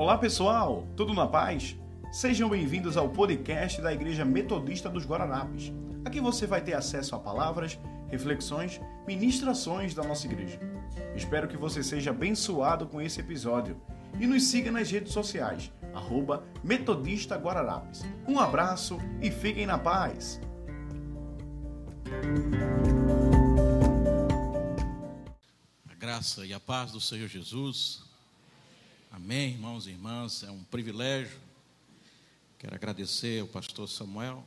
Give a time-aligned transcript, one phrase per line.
[0.00, 1.76] Olá pessoal, tudo na paz?
[2.10, 5.74] Sejam bem-vindos ao podcast da Igreja Metodista dos Guararapes.
[6.06, 7.78] Aqui você vai ter acesso a palavras,
[8.08, 10.58] reflexões, ministrações da nossa igreja.
[11.14, 13.78] Espero que você seja abençoado com esse episódio
[14.18, 17.38] e nos siga nas redes sociais, arroba Metodista.
[18.26, 20.40] Um abraço e fiquem na paz!
[25.86, 28.09] A graça e a paz do Senhor Jesus.
[29.12, 30.44] Amém, irmãos e irmãs.
[30.44, 31.36] É um privilégio.
[32.56, 34.46] Quero agradecer ao pastor Samuel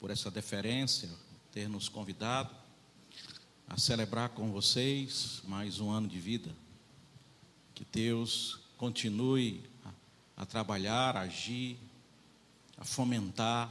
[0.00, 1.10] por essa deferência,
[1.52, 2.50] ter nos convidado
[3.68, 6.50] a celebrar com vocês mais um ano de vida.
[7.74, 11.76] Que Deus continue a, a trabalhar, a agir,
[12.78, 13.70] a fomentar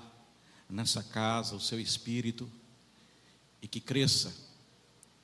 [0.70, 2.48] nessa casa o seu espírito
[3.64, 4.32] e que cresça,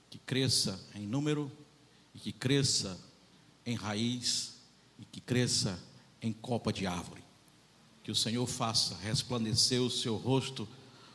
[0.10, 1.52] que cresça em número
[2.16, 3.00] e que cresça
[3.68, 4.54] em raiz
[4.98, 5.78] e que cresça
[6.22, 7.22] em copa de árvore.
[8.02, 10.66] Que o Senhor faça resplandecer o seu rosto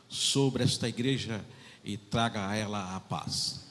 [0.07, 1.43] sobre esta igreja
[1.83, 3.61] e traga a ela a paz.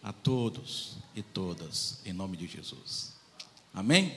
[0.00, 3.12] A todos e todas, em nome de Jesus.
[3.74, 4.16] Amém?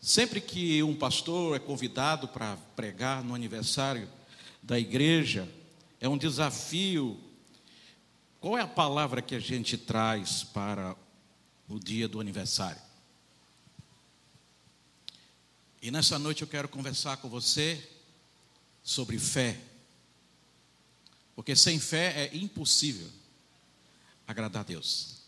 [0.00, 4.08] Sempre que um pastor é convidado para pregar no aniversário
[4.62, 5.46] da igreja,
[6.00, 7.18] é um desafio.
[8.40, 10.96] Qual é a palavra que a gente traz para
[11.74, 12.80] o dia do aniversário?
[15.82, 17.88] E nessa noite eu quero conversar com você
[18.82, 19.58] sobre fé.
[21.34, 23.08] Porque sem fé é impossível
[24.26, 25.20] agradar a Deus.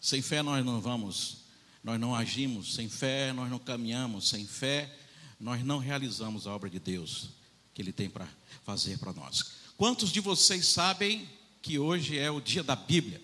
[0.00, 1.44] Sem fé nós não vamos,
[1.82, 4.92] nós não agimos, sem fé nós não caminhamos, sem fé
[5.38, 7.28] nós não realizamos a obra de Deus
[7.72, 8.28] que Ele tem para
[8.64, 9.52] fazer para nós.
[9.76, 11.28] Quantos de vocês sabem
[11.62, 13.20] que hoje é o dia da Bíblia?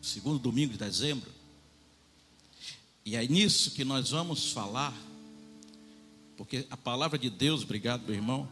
[0.00, 1.30] Segundo domingo de dezembro.
[3.04, 4.94] E é nisso que nós vamos falar,
[6.36, 8.48] porque a palavra de Deus, obrigado, meu irmão,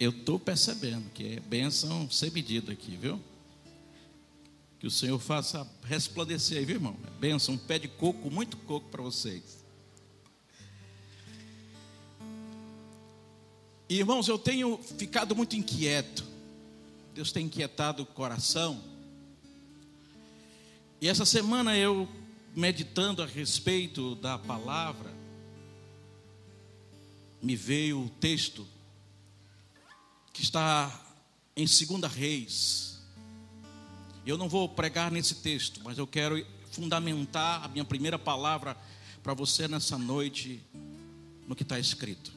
[0.00, 3.20] eu estou percebendo que é bênção ser medida aqui, viu?
[4.78, 6.96] Que o Senhor faça resplandecer aí, viu, irmão?
[7.06, 9.64] É bênção, um pé de coco, muito coco para vocês.
[13.88, 16.24] Irmãos, eu tenho ficado muito inquieto.
[17.14, 18.82] Deus tem inquietado o coração.
[20.98, 22.08] E essa semana eu,
[22.54, 25.12] meditando a respeito da palavra,
[27.42, 28.66] me veio o texto
[30.32, 30.90] que está
[31.54, 32.98] em 2 Reis.
[34.24, 38.76] Eu não vou pregar nesse texto, mas eu quero fundamentar a minha primeira palavra
[39.22, 40.62] para você nessa noite
[41.46, 42.32] no que está escrito.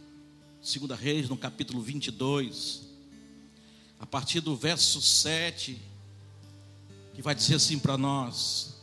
[0.62, 2.82] Segunda Reis, no capítulo 22,
[4.00, 5.82] a partir do verso 7,
[7.20, 8.76] que vai dizer assim para nós: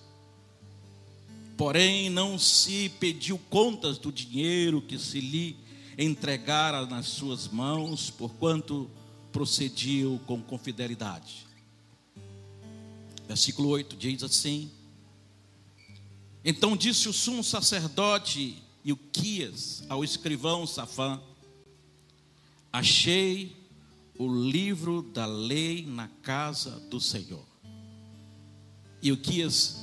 [1.57, 5.57] Porém, não se pediu contas do dinheiro que se lhe
[5.97, 8.91] entregara nas suas mãos, porquanto
[9.33, 11.47] procediu com confidelidade.
[13.27, 14.71] Versículo 8 diz assim:
[16.45, 21.19] Então disse o sumo sacerdote Ilquias ao escrivão Safã:
[22.71, 23.57] Achei
[24.19, 27.56] o livro da lei na casa do Senhor.
[29.03, 29.77] E o Quias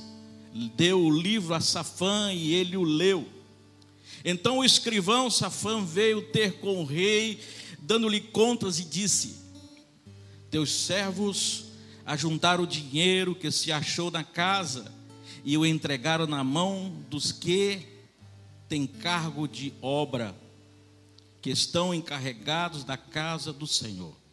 [0.76, 3.28] deu o livro a Safã e ele o leu.
[4.24, 7.40] Então o escrivão Safã veio ter com o rei,
[7.78, 9.36] dando-lhe contas, e disse:
[10.50, 11.64] Teus servos
[12.06, 14.92] ajuntaram o dinheiro que se achou na casa
[15.44, 17.80] e o entregaram na mão dos que
[18.68, 20.34] têm cargo de obra
[21.42, 24.23] que estão encarregados da casa do Senhor.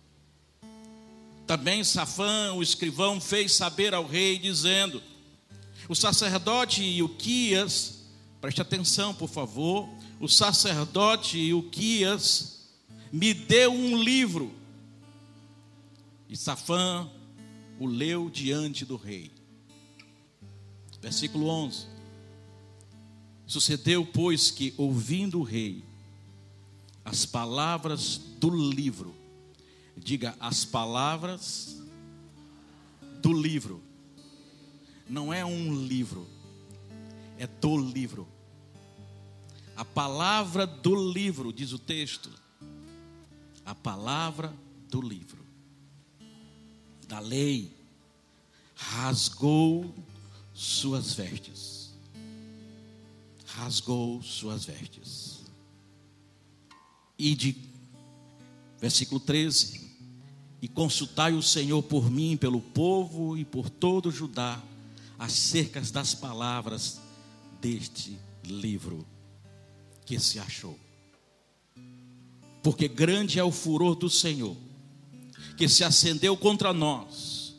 [1.51, 5.03] Também Safã, o escrivão, fez saber ao rei, dizendo:
[5.89, 8.05] O sacerdote Ilquias,
[8.39, 12.69] preste atenção, por favor, o sacerdote Ilquias
[13.11, 14.55] me deu um livro.
[16.29, 17.09] E Safã
[17.77, 19.29] o leu diante do rei.
[21.01, 21.85] Versículo 11.
[23.45, 25.83] Sucedeu, pois, que, ouvindo o rei,
[27.03, 29.20] as palavras do livro.
[30.03, 31.81] Diga as palavras
[33.21, 33.81] do livro.
[35.07, 36.27] Não é um livro,
[37.37, 38.27] é do livro.
[39.75, 42.29] A palavra do livro, diz o texto.
[43.65, 44.53] A palavra
[44.89, 45.45] do livro.
[47.07, 47.75] Da lei.
[48.75, 49.93] Rasgou
[50.53, 51.93] suas vestes.
[53.45, 55.41] Rasgou suas vestes
[57.21, 57.55] e de
[58.79, 59.90] versículo 13,
[60.61, 64.61] e consultai o Senhor por mim, pelo povo e por todo Judá,
[65.17, 67.01] acerca das palavras
[67.59, 69.05] deste livro
[70.05, 70.77] que se achou.
[72.61, 74.55] Porque grande é o furor do Senhor,
[75.57, 77.55] que se acendeu contra nós,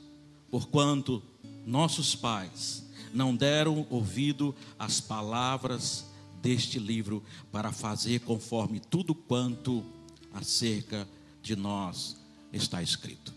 [0.49, 1.21] porquanto
[1.67, 6.07] nossos pais não deram ouvido às palavras
[6.41, 9.85] deste livro para fazer conforme tudo quanto
[10.33, 11.07] acerca
[11.43, 12.22] de nós
[12.53, 13.33] está escrito.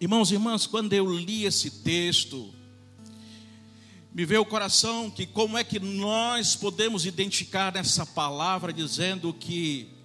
[0.00, 2.52] Irmãos e irmãs, quando eu li esse texto,
[4.12, 9.95] me veio o coração que como é que nós podemos identificar nessa palavra dizendo que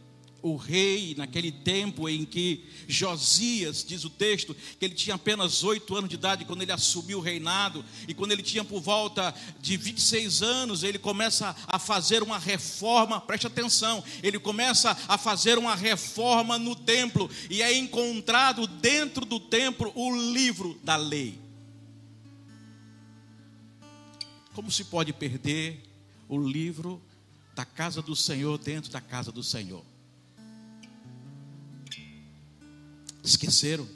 [0.41, 5.95] o rei, naquele tempo em que Josias, diz o texto, que ele tinha apenas oito
[5.95, 9.77] anos de idade quando ele assumiu o reinado, e quando ele tinha por volta de
[9.77, 15.75] 26 anos, ele começa a fazer uma reforma, preste atenção, ele começa a fazer uma
[15.75, 21.39] reforma no templo, e é encontrado dentro do templo o livro da lei.
[24.53, 25.81] Como se pode perder
[26.27, 27.01] o livro
[27.55, 29.90] da casa do Senhor dentro da casa do Senhor?
[33.23, 33.87] Esqueceram?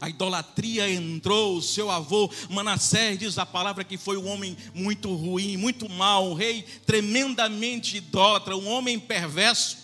[0.00, 5.14] A idolatria entrou, o seu avô Manassés diz a palavra que foi um homem muito
[5.14, 9.76] ruim, muito mau, um rei tremendamente idólatra, um homem perverso.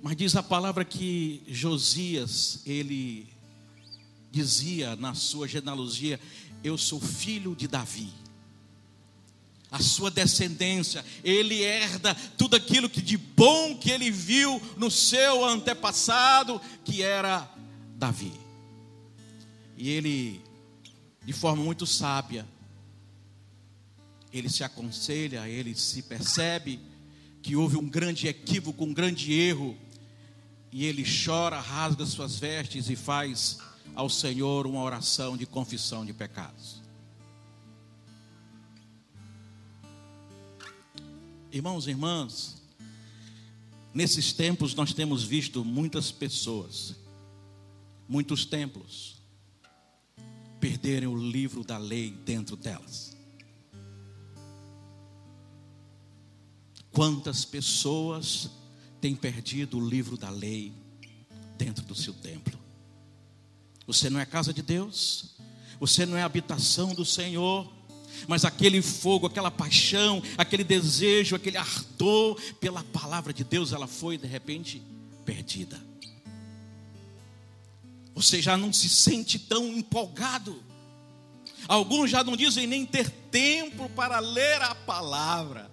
[0.00, 3.28] Mas diz a palavra que Josias, ele
[4.30, 6.18] dizia na sua genealogia:
[6.64, 8.10] eu sou filho de Davi.
[9.70, 15.44] A sua descendência, ele herda tudo aquilo que de bom que ele viu no seu
[15.44, 17.46] antepassado, que era
[17.96, 18.32] Davi.
[19.76, 20.40] E ele,
[21.24, 22.46] de forma muito sábia,
[24.32, 26.80] ele se aconselha, ele se percebe
[27.42, 29.76] que houve um grande equívoco, um grande erro,
[30.72, 33.58] e ele chora, rasga suas vestes e faz
[33.94, 36.77] ao Senhor uma oração de confissão de pecados.
[41.50, 42.62] Irmãos e irmãs,
[43.94, 46.94] nesses tempos nós temos visto muitas pessoas,
[48.06, 49.16] muitos templos,
[50.60, 53.16] perderem o livro da lei dentro delas.
[56.92, 58.50] Quantas pessoas
[59.00, 60.72] têm perdido o livro da lei
[61.56, 62.58] dentro do seu templo?
[63.86, 65.36] Você não é casa de Deus,
[65.80, 67.72] você não é habitação do Senhor,
[68.26, 74.18] mas aquele fogo, aquela paixão, aquele desejo, aquele ardor pela palavra de Deus, ela foi
[74.18, 74.82] de repente
[75.24, 75.80] perdida.
[78.14, 80.62] Você já não se sente tão empolgado.
[81.68, 85.70] Alguns já não dizem nem ter tempo para ler a palavra.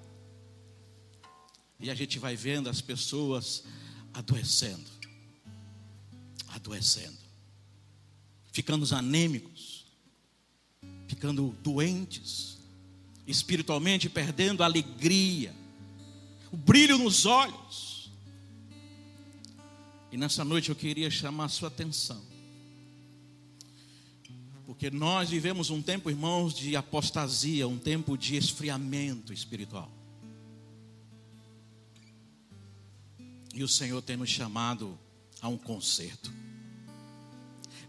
[1.80, 3.64] E a gente vai vendo as pessoas
[4.14, 4.90] adoecendo,
[6.50, 7.26] adoecendo
[8.56, 9.85] ficando anêmicos,
[11.16, 12.58] ficando doentes,
[13.26, 15.56] espiritualmente perdendo a alegria,
[16.52, 18.12] o brilho nos olhos.
[20.12, 22.22] E nessa noite eu queria chamar a sua atenção.
[24.66, 29.90] Porque nós vivemos um tempo, irmãos, de apostasia, um tempo de esfriamento espiritual.
[33.54, 35.00] E o Senhor tem nos chamado
[35.42, 36.30] a um conserto.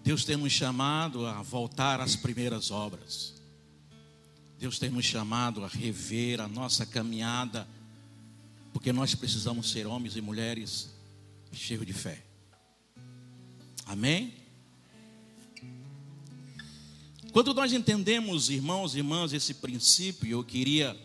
[0.07, 3.35] Deus tem nos chamado a voltar às primeiras obras.
[4.57, 7.67] Deus tem nos chamado a rever a nossa caminhada,
[8.73, 10.91] porque nós precisamos ser homens e mulheres
[11.51, 12.23] cheios de fé.
[13.85, 14.33] Amém?
[17.33, 20.97] Quando nós entendemos, irmãos e irmãs, esse princípio, eu queria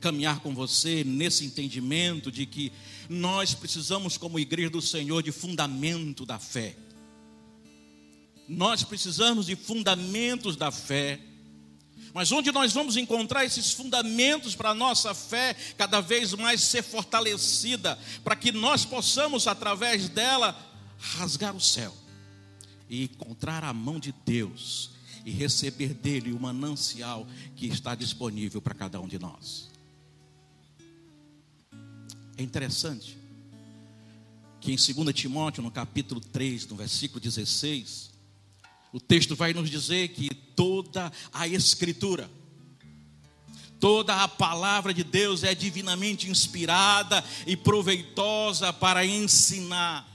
[0.00, 2.72] caminhar com você nesse entendimento de que
[3.06, 6.74] nós precisamos, como igreja do Senhor, de fundamento da fé.
[8.48, 11.20] Nós precisamos de fundamentos da fé.
[12.12, 16.82] Mas onde nós vamos encontrar esses fundamentos para a nossa fé cada vez mais ser
[16.82, 20.56] fortalecida, para que nós possamos, através dela,
[20.96, 21.94] rasgar o céu
[22.88, 24.90] e encontrar a mão de Deus
[25.24, 29.70] e receber dele o manancial que está disponível para cada um de nós.
[32.36, 33.16] É interessante
[34.60, 38.13] que em 2 Timóteo, no capítulo 3, no versículo 16,
[38.94, 42.30] o texto vai nos dizer que toda a Escritura,
[43.80, 50.08] toda a palavra de Deus é divinamente inspirada e proveitosa para ensinar.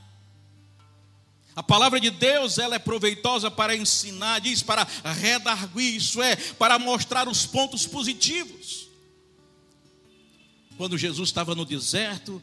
[1.54, 4.88] A palavra de Deus, ela é proveitosa para ensinar, diz para
[5.20, 8.88] redarguir, isso é, para mostrar os pontos positivos.
[10.78, 12.42] Quando Jesus estava no deserto,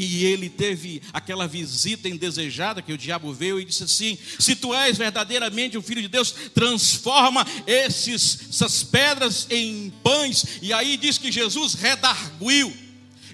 [0.00, 4.72] e ele teve aquela visita indesejada que o diabo veio e disse assim: Se tu
[4.72, 10.60] és verdadeiramente o filho de Deus, transforma esses, essas pedras em pães.
[10.62, 12.72] E aí diz que Jesus redarguiu.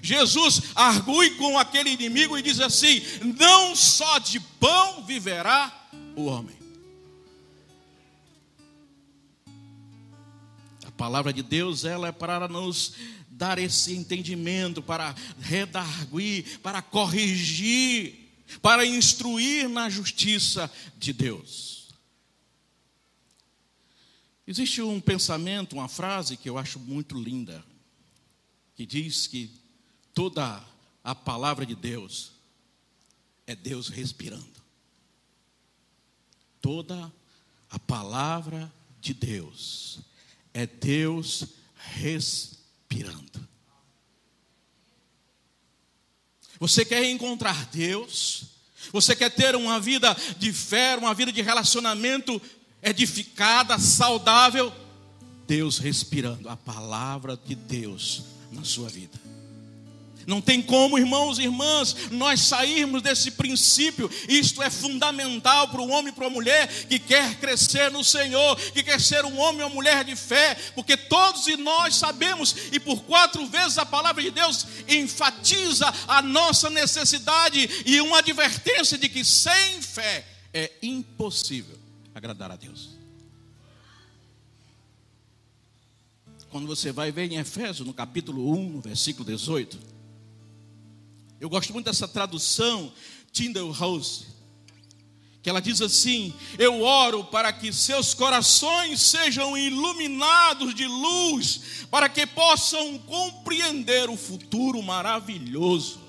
[0.01, 2.99] Jesus argui com aquele inimigo e diz assim:
[3.37, 6.55] Não só de pão viverá o homem.
[10.83, 12.93] A palavra de Deus, ela é para nos
[13.35, 21.89] dar esse entendimento, para redarguir, para corrigir, para instruir na justiça de Deus.
[24.47, 27.63] Existe um pensamento, uma frase que eu acho muito linda,
[28.73, 29.51] que diz que
[30.13, 30.63] toda
[31.03, 32.31] a palavra de Deus
[33.45, 34.63] é Deus respirando.
[36.61, 37.11] Toda
[37.69, 39.99] a palavra de Deus
[40.53, 42.54] é Deus respirando
[42.95, 43.47] respirando.
[46.59, 48.45] Você quer encontrar Deus?
[48.91, 52.41] Você quer ter uma vida de fé, uma vida de relacionamento
[52.81, 54.71] edificada, saudável?
[55.47, 59.19] Deus respirando a palavra de Deus na sua vida.
[60.25, 64.09] Não tem como, irmãos e irmãs, nós sairmos desse princípio.
[64.27, 68.55] Isto é fundamental para o homem e para a mulher que quer crescer no Senhor,
[68.71, 73.03] que quer ser um homem ou mulher de fé, porque todos nós sabemos, e por
[73.03, 79.23] quatro vezes a palavra de Deus enfatiza a nossa necessidade e uma advertência de que
[79.23, 81.77] sem fé é impossível
[82.15, 82.95] agradar a Deus.
[86.49, 89.94] Quando você vai ver em Efésios, no capítulo 1, no versículo 18,
[91.39, 92.91] eu gosto muito dessa tradução,
[93.31, 94.25] Tyndale House,
[95.43, 102.07] que ela diz assim: Eu oro para que seus corações sejam iluminados de luz, para
[102.07, 106.03] que possam compreender o futuro maravilhoso.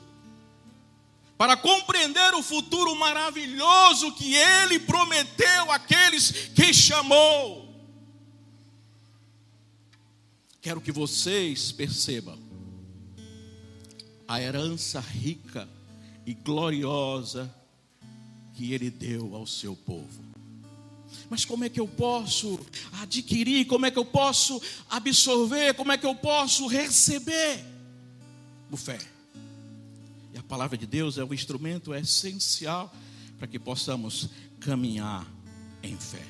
[1.37, 7.67] Para compreender o futuro maravilhoso que Ele prometeu àqueles que chamou.
[10.63, 12.46] Quero que vocês percebam
[14.29, 15.69] a herança rica
[16.25, 17.53] e gloriosa
[18.55, 20.25] que Ele deu ao seu povo.
[21.29, 22.59] Mas como é que eu posso
[23.01, 23.67] adquirir?
[23.67, 25.75] Como é que eu posso absorver?
[25.75, 27.65] Como é que eu posso receber?
[28.71, 28.99] Por fé.
[30.35, 32.93] E a palavra de Deus é o instrumento essencial
[33.39, 34.29] para que possamos
[34.61, 35.27] caminhar
[35.83, 36.25] em fé.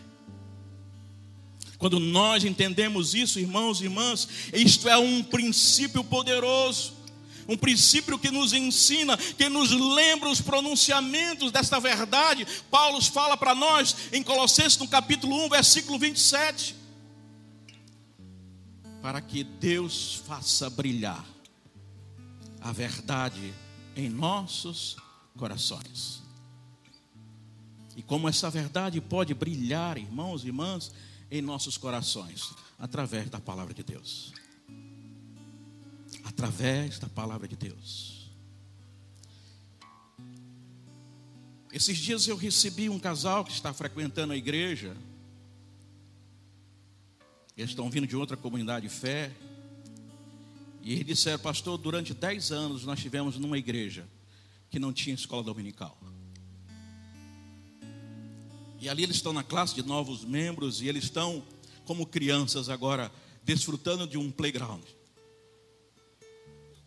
[1.78, 6.95] Quando nós entendemos isso, irmãos e irmãs, isto é um princípio poderoso
[7.48, 12.46] um princípio que nos ensina, que nos lembra os pronunciamentos desta verdade.
[12.70, 16.74] Paulo fala para nós em Colossenses, no capítulo 1, versículo 27.
[19.00, 21.24] Para que Deus faça brilhar
[22.60, 23.54] a verdade
[23.94, 24.96] em nossos
[25.36, 26.22] corações.
[27.94, 30.92] E como essa verdade pode brilhar, irmãos e irmãs,
[31.30, 34.34] em nossos corações, através da palavra de Deus
[36.26, 38.28] através da palavra de Deus.
[41.72, 44.96] Esses dias eu recebi um casal que está frequentando a igreja.
[47.56, 49.32] Eles estão vindo de outra comunidade de fé.
[50.82, 54.06] E eles disseram, pastor, durante 10 anos nós tivemos numa igreja
[54.68, 55.96] que não tinha escola dominical.
[58.80, 61.44] E ali eles estão na classe de novos membros e eles estão
[61.84, 63.12] como crianças agora,
[63.44, 64.95] desfrutando de um playground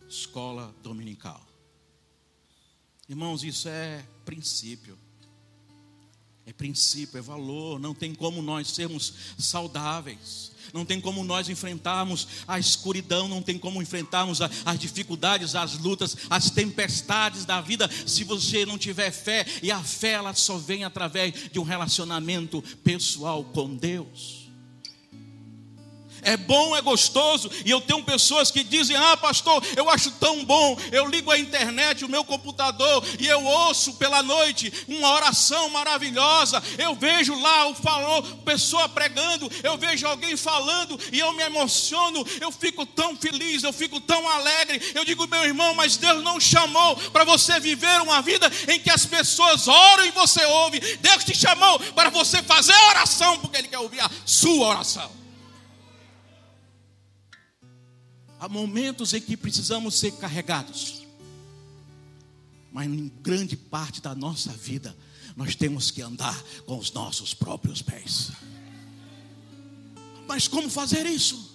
[0.09, 1.45] escola dominical.
[3.07, 4.97] Irmãos, isso é princípio.
[6.45, 7.79] É princípio, é valor.
[7.79, 10.51] Não tem como nós sermos saudáveis.
[10.73, 13.27] Não tem como nós enfrentarmos a escuridão.
[13.27, 17.89] Não tem como enfrentarmos as dificuldades, as lutas, as tempestades da vida.
[18.05, 19.45] Se você não tiver fé.
[19.61, 24.38] E a fé ela só vem através de um relacionamento pessoal com Deus.
[26.21, 27.49] É bom, é gostoso.
[27.65, 30.77] E eu tenho pessoas que dizem: Ah, pastor, eu acho tão bom.
[30.91, 36.61] Eu ligo a internet, o meu computador, e eu ouço pela noite uma oração maravilhosa.
[36.77, 42.25] Eu vejo lá o falou, pessoa pregando, eu vejo alguém falando e eu me emociono.
[42.39, 44.81] Eu fico tão feliz, eu fico tão alegre.
[44.93, 48.89] Eu digo, meu irmão, mas Deus não chamou para você viver uma vida em que
[48.89, 50.79] as pessoas oram e você ouve.
[50.97, 55.19] Deus te chamou para você fazer oração, porque Ele quer ouvir a sua oração.
[58.39, 61.03] Há momentos em que precisamos ser carregados.
[62.71, 64.95] Mas em grande parte da nossa vida,
[65.35, 68.31] nós temos que andar com os nossos próprios pés.
[70.27, 71.49] Mas como fazer isso?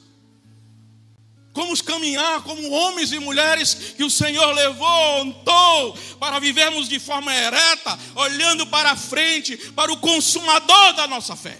[1.54, 7.96] como caminhar como homens e mulheres que o Senhor levantou para vivermos de forma ereta,
[8.16, 11.56] olhando para frente, para o consumador da nossa fé.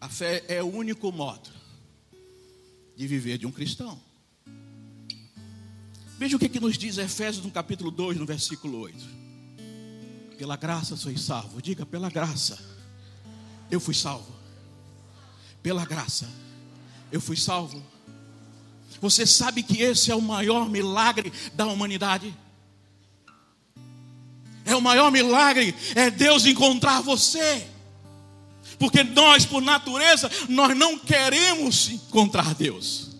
[0.00, 1.61] A fé é o único modo
[3.02, 4.00] de viver de um cristão.
[6.18, 8.96] Veja o que, que nos diz Efésios no capítulo 2, no versículo 8.
[10.38, 11.60] Pela graça sois salvo.
[11.60, 12.56] Diga, pela graça
[13.68, 14.32] eu fui salvo.
[15.64, 16.30] Pela graça
[17.10, 17.82] eu fui salvo.
[19.00, 22.32] Você sabe que esse é o maior milagre da humanidade?
[24.64, 27.66] É o maior milagre, é Deus encontrar você.
[28.82, 33.12] Porque nós, por natureza, nós não queremos encontrar Deus.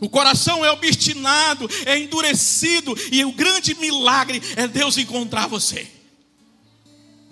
[0.00, 5.90] O coração é obstinado, é endurecido, e o grande milagre é Deus encontrar você.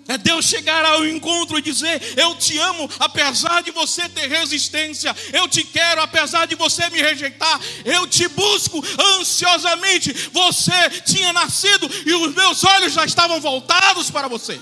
[0.05, 5.15] É Deus chegar ao encontro e dizer: Eu te amo, apesar de você ter resistência.
[5.31, 7.57] Eu te quero, apesar de você me rejeitar.
[7.85, 8.83] Eu te busco
[9.17, 10.11] ansiosamente.
[10.33, 14.59] Você tinha nascido e os meus olhos já estavam voltados para você.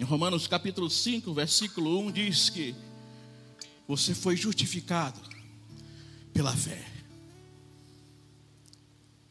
[0.00, 2.74] Em Romanos capítulo 5, versículo 1 diz que
[3.86, 5.20] você foi justificado
[6.32, 6.82] pela fé.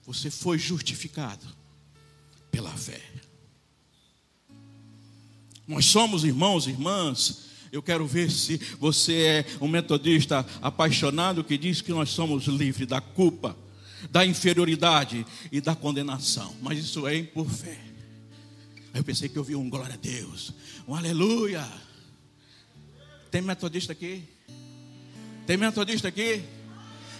[0.05, 1.43] Você foi justificado
[2.51, 3.01] pela fé.
[5.67, 7.45] Nós somos irmãos e irmãs.
[7.71, 12.87] Eu quero ver se você é um metodista apaixonado que diz que nós somos livres
[12.87, 13.57] da culpa,
[14.11, 16.55] da inferioridade e da condenação.
[16.61, 17.88] Mas isso é por fé.
[18.93, 20.53] Aí eu pensei que eu vi um glória a Deus,
[20.87, 21.65] um aleluia.
[23.29, 24.23] Tem metodista aqui?
[25.45, 26.43] Tem metodista aqui?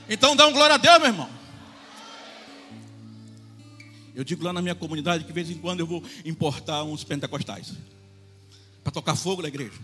[0.09, 1.29] Então dá um glória a Deus, meu irmão.
[4.15, 7.03] Eu digo lá na minha comunidade que de vez em quando eu vou importar uns
[7.03, 7.73] pentecostais
[8.83, 9.79] para tocar fogo na igreja.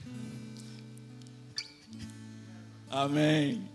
[2.90, 3.70] Amém.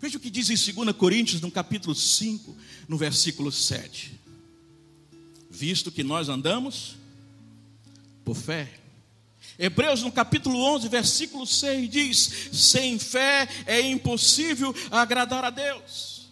[0.00, 2.56] Veja o que diz em 2 Coríntios, no capítulo 5,
[2.88, 4.15] no versículo 7.
[5.56, 6.96] Visto que nós andamos
[8.24, 8.68] por fé
[9.58, 16.28] Hebreus no capítulo 11, versículo 6 diz: Sem fé é impossível agradar a Deus.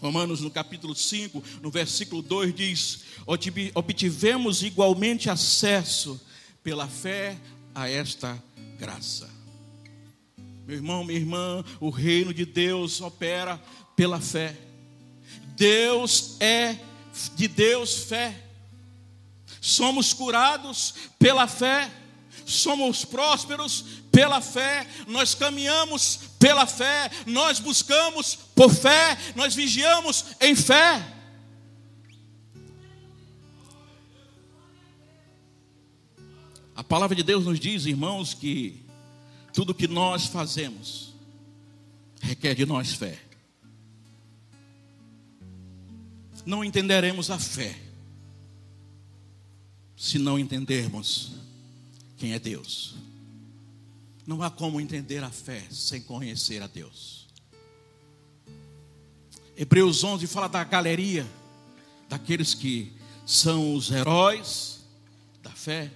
[0.00, 3.00] Romanos no capítulo 5, no versículo 2 diz:
[3.74, 6.20] Obtivemos igualmente acesso
[6.64, 7.38] pela fé
[7.74, 8.42] a esta
[8.76, 9.30] graça.
[10.66, 13.62] Meu irmão, minha irmã, o reino de Deus opera
[13.94, 14.56] pela fé.
[15.56, 16.76] Deus é
[17.28, 18.44] de Deus fé.
[19.60, 21.90] Somos curados pela fé
[22.50, 30.54] somos prósperos pela fé, nós caminhamos pela fé, nós buscamos por fé, nós vigiamos em
[30.54, 31.16] fé.
[36.74, 38.82] A palavra de Deus nos diz, irmãos, que
[39.52, 41.14] tudo que nós fazemos
[42.20, 43.18] requer de nós fé.
[46.44, 47.76] Não entenderemos a fé
[49.96, 51.32] se não entendermos
[52.16, 52.94] quem é Deus.
[54.26, 57.28] Não há como entender a fé sem conhecer a Deus.
[59.56, 61.26] Hebreus 11 fala da galeria
[62.08, 62.92] daqueles que
[63.26, 64.80] são os heróis
[65.42, 65.92] da fé.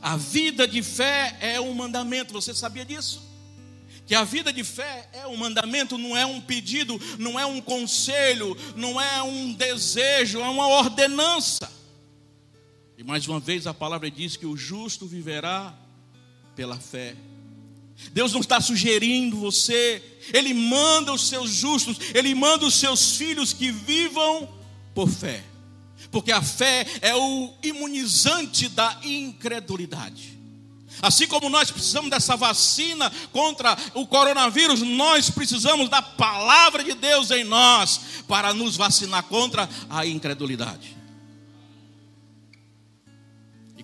[0.00, 3.29] A vida de fé é um mandamento, você sabia disso?
[4.10, 7.60] Que a vida de fé é um mandamento, não é um pedido, não é um
[7.60, 11.72] conselho, não é um desejo, é uma ordenança.
[12.98, 15.72] E mais uma vez a palavra diz que o justo viverá
[16.56, 17.14] pela fé.
[18.12, 20.02] Deus não está sugerindo você,
[20.34, 24.52] Ele manda os seus justos, Ele manda os seus filhos que vivam
[24.92, 25.40] por fé,
[26.10, 30.39] porque a fé é o imunizante da incredulidade.
[31.02, 37.30] Assim como nós precisamos dessa vacina contra o coronavírus, nós precisamos da palavra de Deus
[37.30, 41.00] em nós para nos vacinar contra a incredulidade.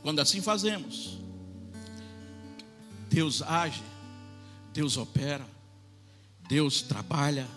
[0.06, 1.18] Quando assim fazemos,
[3.10, 3.82] Deus age,
[4.72, 5.44] Deus opera,
[6.48, 7.48] Deus trabalha,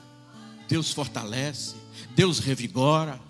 [0.67, 1.75] Deus fortalece,
[2.15, 3.21] Deus revigora.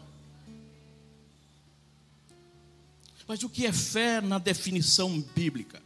[3.27, 5.83] Mas o que é fé na definição bíblica?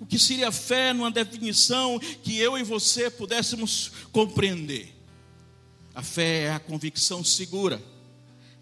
[0.00, 4.94] O que seria fé numa definição que eu e você pudéssemos compreender?
[5.94, 7.82] A fé é a convicção segura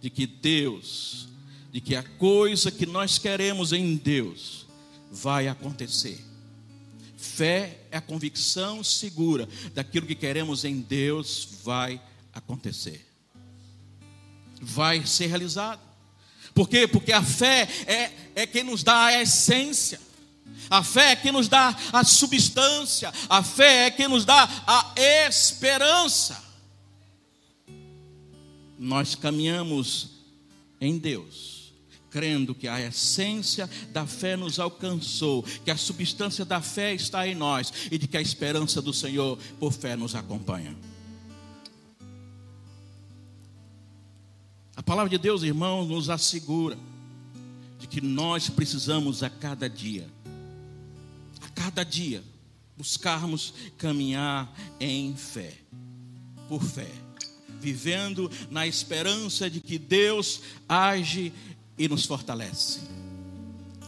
[0.01, 1.27] de que Deus
[1.77, 4.67] de que a coisa que nós queremos em Deus
[5.13, 6.25] vai acontecer.
[7.19, 12.01] Fé é a convicção segura daquilo que queremos em Deus vai
[12.33, 13.07] acontecer.
[14.59, 15.83] Vai ser realizado.
[16.55, 16.89] Por quê?
[16.89, 20.01] Porque a fé é, é quem nos dá a essência.
[20.69, 23.13] A fé é quem nos dá a substância.
[23.29, 26.45] A fé é quem nos dá a esperança.
[28.79, 30.11] Nós caminhamos
[30.81, 31.73] em Deus,
[32.11, 37.35] crendo que a essência da fé nos alcançou, que a substância da fé está em
[37.35, 40.77] nós e de que a esperança do Senhor por fé nos acompanha.
[44.77, 46.77] A palavra de Deus, irmãos, nos assegura
[47.79, 50.07] de que nós precisamos a cada dia,
[51.57, 52.23] cada dia,
[52.77, 55.55] buscarmos caminhar em fé,
[56.49, 56.91] por fé,
[57.59, 61.33] vivendo na esperança de que Deus age
[61.79, 62.81] e nos fortalece.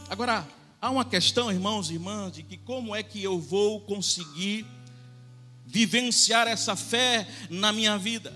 [0.08, 0.48] Agora,
[0.80, 4.66] há uma questão, irmãos e irmãs, de que como é que eu vou conseguir
[5.66, 8.34] vivenciar essa fé na minha vida?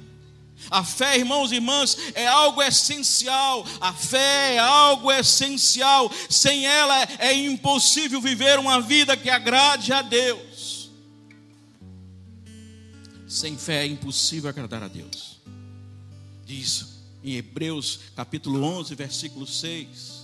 [0.70, 3.66] A fé, irmãos e irmãs, é algo essencial.
[3.80, 6.10] A fé é algo essencial.
[6.28, 10.90] Sem ela é impossível viver uma vida que agrade a Deus.
[13.26, 15.40] Sem fé é impossível agradar a Deus.
[16.44, 20.22] Diz em Hebreus capítulo 11, versículo 6.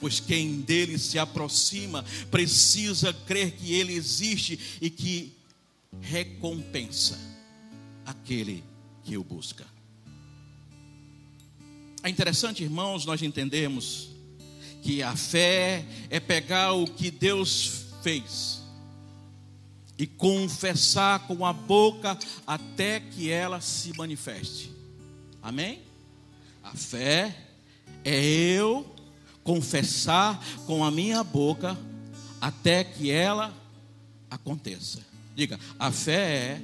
[0.00, 5.32] Pois quem dele se aproxima precisa crer que ele existe e que
[6.00, 7.18] recompensa
[8.04, 8.64] aquele
[9.08, 9.64] que o busca.
[12.02, 14.10] É interessante, irmãos, nós entendemos
[14.82, 18.60] que a fé é pegar o que Deus fez
[19.96, 24.70] e confessar com a boca até que ela se manifeste.
[25.42, 25.80] Amém?
[26.62, 27.34] A fé
[28.04, 28.94] é eu
[29.42, 31.78] confessar com a minha boca
[32.42, 33.54] até que ela
[34.30, 35.00] aconteça.
[35.34, 36.62] Diga, a fé é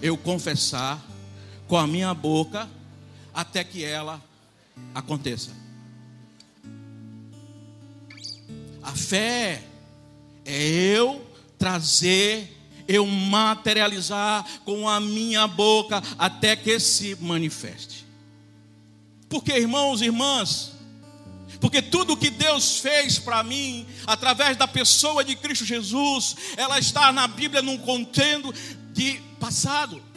[0.00, 1.09] eu confessar
[1.70, 2.68] com a minha boca
[3.32, 4.20] até que ela
[4.92, 5.52] aconteça.
[8.82, 9.62] A fé
[10.44, 11.24] é eu
[11.56, 18.04] trazer, eu materializar com a minha boca até que se manifeste.
[19.28, 20.72] Porque, irmãos e irmãs,
[21.60, 27.12] porque tudo que Deus fez para mim, através da pessoa de Cristo Jesus, ela está
[27.12, 28.52] na Bíblia num contendo
[28.92, 30.09] de passado.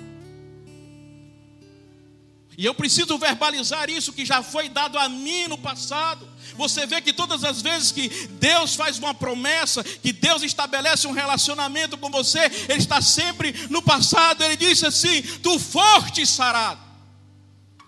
[2.58, 6.28] E eu preciso verbalizar isso que já foi dado a mim no passado.
[6.56, 11.12] Você vê que todas as vezes que Deus faz uma promessa, que Deus estabelece um
[11.12, 12.40] relacionamento com você,
[12.70, 14.44] Ele está sempre no passado.
[14.44, 16.82] Ele disse assim: Tu forte sarado.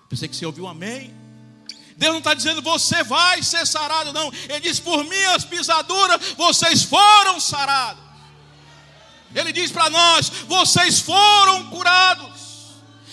[0.09, 1.13] Pensei que você ouviu amém.
[1.97, 4.31] Deus não está dizendo você vai ser sarado, não.
[4.49, 8.03] Ele diz: Por minhas pisaduras vocês foram sarados.
[9.33, 12.34] Ele diz para nós: Vocês foram curados.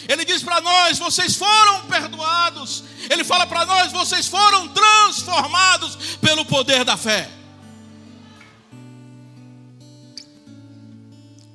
[0.09, 2.85] Ele diz para nós: vocês foram perdoados.
[3.11, 7.31] Ele fala para nós: vocês foram transformados pelo poder da fé.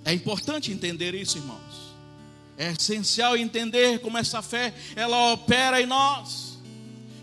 [0.06, 1.58] É importante entender isso, irmãos.
[2.58, 6.58] É essencial entender como essa fé ela opera em nós.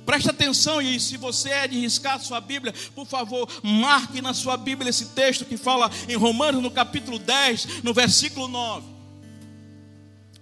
[0.05, 4.57] Preste atenção e se você é de riscar sua Bíblia, por favor, marque na sua
[4.57, 8.94] Bíblia esse texto que fala em Romanos no capítulo 10, no versículo 9.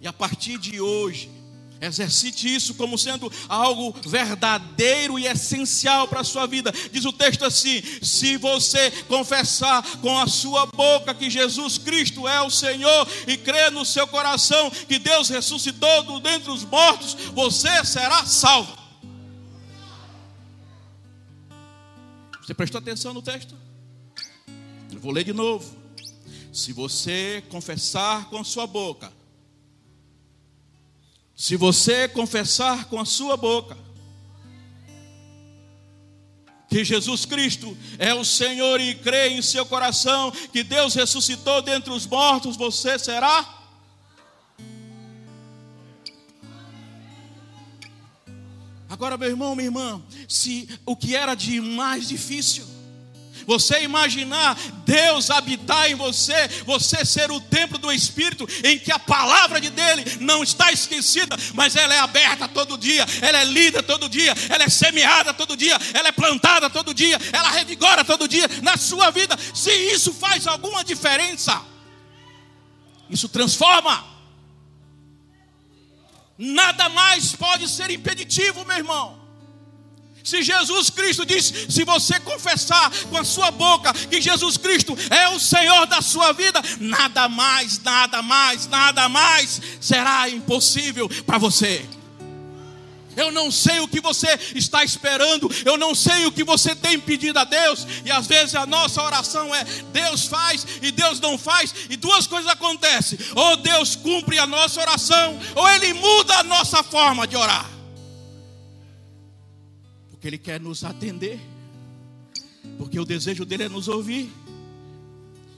[0.03, 1.31] E a partir de hoje,
[1.81, 6.73] exercite isso como sendo algo verdadeiro e essencial para a sua vida.
[6.91, 12.43] Diz o texto assim: se você confessar com a sua boca que Jesus Cristo é
[12.43, 17.85] o Senhor e crer no seu coração que Deus ressuscitou do dentre os mortos, você
[17.85, 18.77] será salvo.
[22.41, 23.55] Você prestou atenção no texto?
[24.91, 25.81] Eu vou ler de novo.
[26.53, 29.22] Se você confessar com a sua boca
[31.35, 33.77] se você confessar com a sua boca
[36.73, 41.93] que Jesus Cristo é o Senhor e crer em seu coração que Deus ressuscitou dentre
[41.93, 43.61] os mortos, você será.
[48.89, 52.65] Agora, meu irmão, minha irmã, se o que era de mais difícil,
[53.47, 58.99] você imaginar Deus habitar em você, você ser o templo do Espírito, em que a
[58.99, 63.83] palavra de dele não está esquecida, mas ela é aberta todo dia, ela é lida
[63.83, 68.29] todo dia, ela é semeada todo dia, ela é plantada todo dia, ela revigora todo
[68.29, 69.37] dia na sua vida.
[69.55, 71.63] Se isso faz alguma diferença,
[73.09, 74.13] isso transforma.
[76.39, 79.22] Nada mais pode ser impeditivo, meu irmão.
[80.25, 85.29] Se Jesus Cristo diz, se você confessar com a sua boca que Jesus Cristo é
[85.29, 91.85] o Senhor da sua vida, nada mais, nada mais, nada mais será impossível para você.
[93.17, 96.99] Eu não sei o que você está esperando, eu não sei o que você tem
[96.99, 101.37] pedido a Deus, e às vezes a nossa oração é: Deus faz e Deus não
[101.37, 106.43] faz, e duas coisas acontecem: ou Deus cumpre a nossa oração, ou Ele muda a
[106.43, 107.69] nossa forma de orar,
[110.23, 111.41] porque Ele quer nos atender,
[112.79, 114.33] porque o desejo dele é nos ouvir.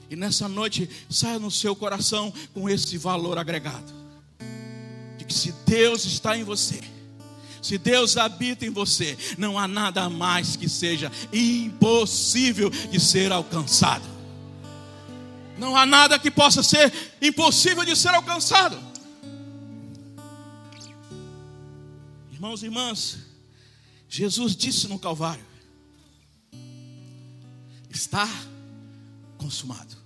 [0.09, 3.93] E nessa noite, saia no seu coração com esse valor agregado:
[5.19, 6.81] de que se Deus está em você,
[7.61, 14.09] se Deus habita em você, não há nada mais que seja impossível de ser alcançado.
[15.59, 18.79] Não há nada que possa ser impossível de ser alcançado.
[22.31, 23.34] Irmãos e irmãs,
[24.15, 25.43] Jesus disse no Calvário:
[27.89, 28.29] está
[29.37, 29.97] consumado.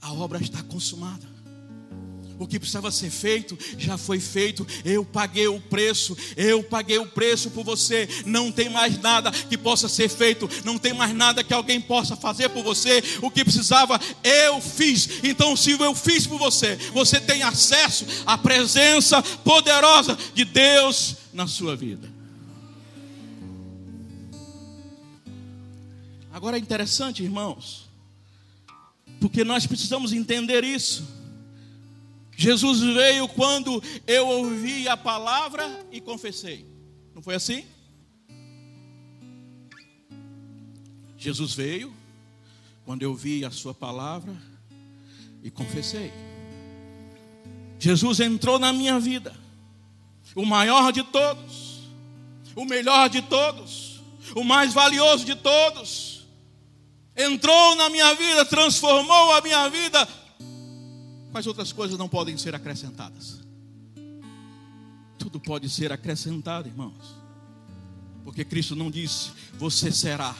[0.00, 1.32] A obra está consumada.
[2.36, 4.66] O que precisava ser feito já foi feito.
[4.84, 6.16] Eu paguei o preço.
[6.36, 8.08] Eu paguei o preço por você.
[8.26, 10.50] Não tem mais nada que possa ser feito.
[10.64, 13.00] Não tem mais nada que alguém possa fazer por você.
[13.22, 15.22] O que precisava, eu fiz.
[15.22, 21.46] Então, se eu fiz por você, você tem acesso à presença poderosa de Deus na
[21.46, 22.13] sua vida.
[26.44, 27.88] Agora é interessante, irmãos,
[29.18, 31.02] porque nós precisamos entender isso.
[32.36, 36.66] Jesus veio quando eu ouvi a palavra e confessei.
[37.14, 37.64] Não foi assim?
[41.16, 41.94] Jesus veio
[42.84, 44.36] quando eu ouvi a sua palavra
[45.42, 46.12] e confessei.
[47.78, 49.34] Jesus entrou na minha vida,
[50.34, 51.88] o maior de todos,
[52.54, 54.02] o melhor de todos,
[54.36, 56.13] o mais valioso de todos.
[57.16, 60.08] Entrou na minha vida, transformou a minha vida,
[61.34, 63.40] Quais outras coisas não podem ser acrescentadas?
[65.18, 67.16] Tudo pode ser acrescentado, irmãos.
[68.22, 70.32] Porque Cristo não disse, você será.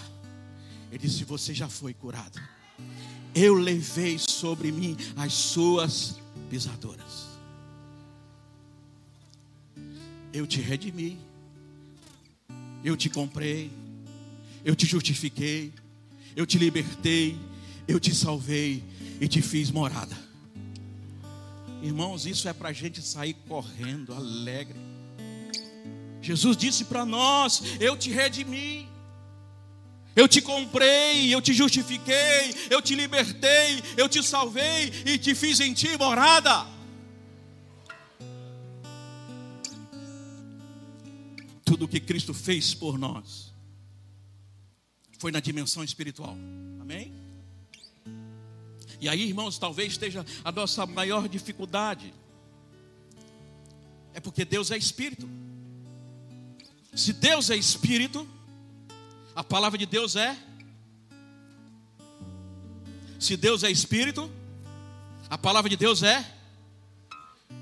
[0.93, 2.41] Ele disse, você já foi curado.
[3.35, 6.17] Eu levei sobre mim as suas
[6.49, 7.27] pisaduras.
[10.33, 11.19] Eu te redimi.
[12.85, 13.69] Eu te comprei.
[14.65, 15.73] Eu te justifiquei.
[16.37, 17.39] Eu te libertei.
[17.87, 18.83] Eu te salvei
[19.21, 20.17] e te fiz morada.
[21.83, 24.79] Irmãos, isso é para a gente sair correndo, alegre.
[26.23, 28.89] Jesus disse para nós: Eu te redimi,
[30.17, 35.61] eu te comprei, eu te justifiquei, eu te libertei, eu te salvei e te fiz
[35.61, 36.67] em ti morada.
[41.67, 43.54] Tudo que Cristo fez por nós
[45.25, 46.37] foi na dimensão espiritual.
[46.79, 47.11] Amém?
[49.01, 52.13] E aí, irmãos, talvez esteja a nossa maior dificuldade.
[54.13, 55.27] É porque Deus é espírito.
[56.95, 58.29] Se Deus é espírito,
[59.35, 60.37] a palavra de Deus é.
[63.19, 64.31] Se Deus é espírito,
[65.31, 66.23] a palavra de Deus é.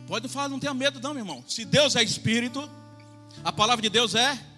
[0.08, 1.44] Pode falar, não tenha medo, não, meu irmão.
[1.46, 2.68] Se Deus é espírito,
[3.44, 4.51] a palavra de Deus é.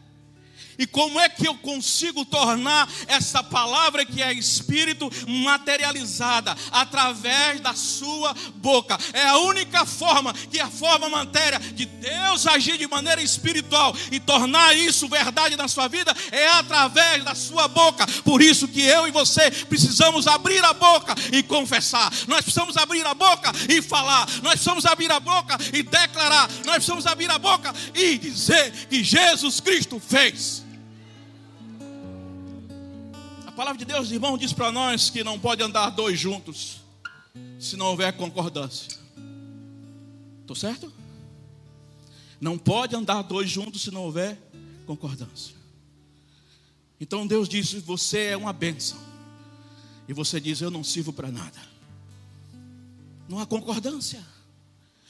[0.79, 7.75] E como é que eu consigo tornar essa palavra que é espírito materializada através da
[7.75, 8.99] sua boca?
[9.13, 14.19] É a única forma que a forma matéria de Deus agir de maneira espiritual e
[14.21, 18.07] tornar isso verdade na sua vida é através da sua boca.
[18.25, 22.13] Por isso que eu e você precisamos abrir a boca e confessar.
[22.27, 24.27] Nós precisamos abrir a boca e falar.
[24.43, 26.49] Nós precisamos abrir a boca e declarar.
[26.65, 30.63] Nós precisamos abrir a boca e dizer que Jesus Cristo fez.
[33.57, 36.81] Palavra de Deus, irmão, diz para nós que não pode andar dois juntos
[37.59, 38.99] se não houver concordância.
[40.40, 40.93] Estou certo?
[42.40, 44.37] Não pode andar dois juntos se não houver
[44.87, 45.55] concordância.
[47.01, 48.99] Então Deus diz: Você é uma bênção.
[50.09, 51.61] E você diz: Eu não sirvo para nada.
[53.29, 54.21] Não há concordância.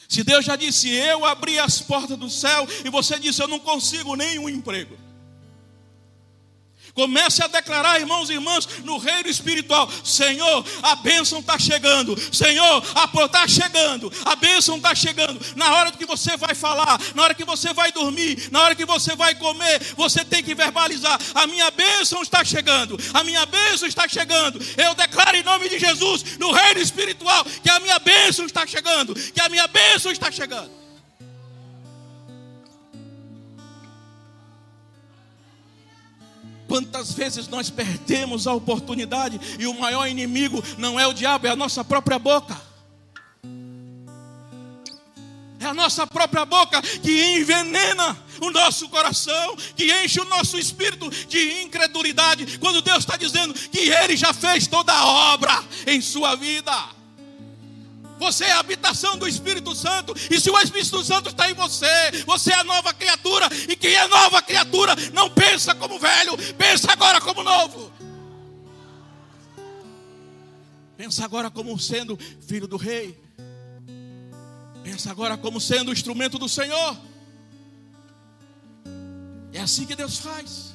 [0.07, 3.59] Se Deus já disse: Eu abri as portas do céu, e você disse: Eu não
[3.59, 4.97] consigo nenhum emprego.
[6.95, 12.17] Comece a declarar, irmãos e irmãs, no reino espiritual: Senhor, a bênção está chegando.
[12.33, 14.13] Senhor, a está chegando.
[14.25, 15.41] A bênção está chegando.
[15.57, 18.85] Na hora que você vai falar, na hora que você vai dormir, na hora que
[18.85, 22.97] você vai comer, você tem que verbalizar: A minha bênção está chegando.
[23.13, 24.61] A minha bênção está chegando.
[24.77, 29.15] Eu declaro em nome de Jesus, no reino espiritual, que a minha bênção está chegando.
[29.15, 30.84] Que a minha bênção está chegando.
[36.75, 41.51] Quantas vezes nós perdemos a oportunidade e o maior inimigo não é o diabo, é
[41.51, 42.61] a nossa própria boca.
[45.61, 51.09] É a nossa própria boca que envenena o nosso coração, que enche o nosso espírito
[51.29, 56.35] de incredulidade, quando Deus está dizendo que Ele já fez toda a obra em sua
[56.35, 56.73] vida.
[58.19, 61.87] Você é a habitação do Espírito Santo, e se o Espírito Santo está em você,
[62.27, 66.93] você é a nova criatura, e quem é nova criatura não pensa como velho, pensa
[66.93, 67.93] agora como novo.
[70.97, 73.19] Pensa agora como sendo filho do rei.
[74.83, 76.97] Pensa agora como sendo instrumento do Senhor.
[79.53, 80.74] É assim que Deus faz.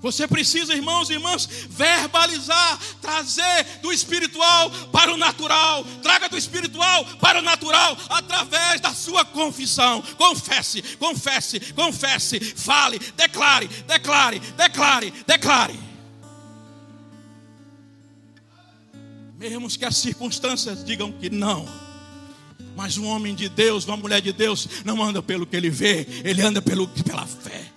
[0.00, 5.84] Você precisa, irmãos e irmãs, verbalizar, trazer do espiritual para o natural.
[6.02, 10.02] Traga do espiritual para o natural através da sua confissão.
[10.16, 12.40] Confesse, confesse, confesse.
[12.40, 15.78] Fale, declare, declare, declare, declare.
[19.38, 21.66] Mesmo que as circunstâncias digam que não.
[22.76, 26.06] Mas um homem de Deus, uma mulher de Deus, não anda pelo que ele vê,
[26.24, 27.69] ele anda pelo, pela fé.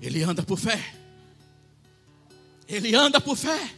[0.00, 0.94] Ele anda por fé.
[2.66, 3.74] Ele anda por fé.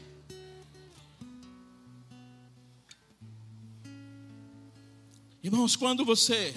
[5.42, 6.54] Irmãos, quando você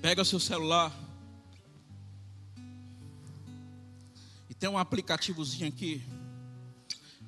[0.00, 0.92] pega seu celular
[4.48, 6.02] e tem um aplicativozinho aqui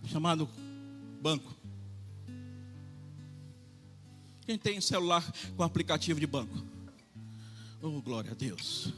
[0.07, 0.49] chamado
[1.21, 1.55] banco.
[4.47, 5.25] Quem tem celular
[5.57, 6.63] com aplicativo de banco?
[7.83, 8.93] Oh, glória a Deus.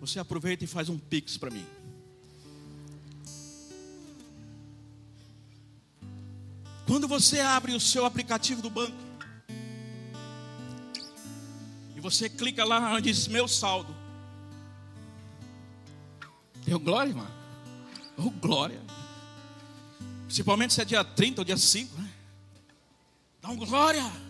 [0.00, 1.66] Você aproveita e faz um pix para mim.
[6.86, 8.96] Quando você abre o seu aplicativo do banco
[11.94, 13.94] e você clica lá onde diz meu saldo.
[16.64, 17.28] Deu glória, irmão.
[18.16, 18.80] Oh, glória.
[20.24, 22.10] Principalmente se é dia 30 ou dia 5, né?
[23.42, 24.29] Dá um glória.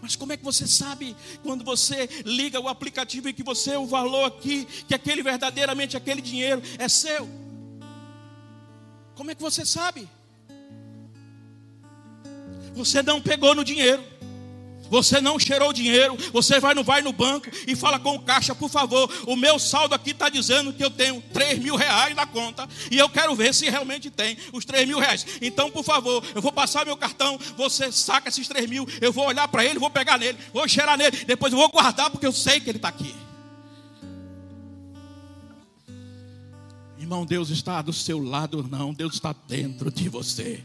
[0.00, 3.86] Mas como é que você sabe quando você liga o aplicativo e que você o
[3.86, 7.28] valor aqui, que aquele verdadeiramente aquele dinheiro é seu?
[9.14, 10.08] Como é que você sabe?
[12.74, 14.17] Você não pegou no dinheiro.
[14.90, 18.54] Você não cheirou dinheiro, você vai no, vai no banco e fala com o caixa,
[18.54, 22.26] por favor, o meu saldo aqui está dizendo que eu tenho 3 mil reais na
[22.26, 25.26] conta e eu quero ver se realmente tem os 3 mil reais.
[25.40, 29.26] Então, por favor, eu vou passar meu cartão, você saca esses 3 mil, eu vou
[29.26, 32.32] olhar para ele, vou pegar nele, vou cheirar nele, depois eu vou guardar porque eu
[32.32, 33.14] sei que ele está aqui.
[36.98, 40.62] Irmão, Deus está do seu lado, não, Deus está dentro de você.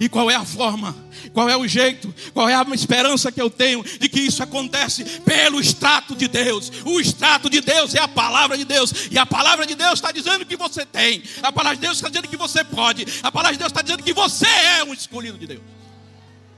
[0.00, 0.94] E qual é a forma?
[1.32, 2.14] Qual é o jeito?
[2.32, 5.04] Qual é a esperança que eu tenho de que isso acontece?
[5.20, 6.70] Pelo extrato de Deus.
[6.84, 9.08] O extrato de Deus é a palavra de Deus.
[9.10, 11.22] E a palavra de Deus está dizendo que você tem.
[11.42, 13.06] A palavra de Deus está dizendo que você pode.
[13.22, 15.62] A palavra de Deus está dizendo que você é um escolhido de Deus.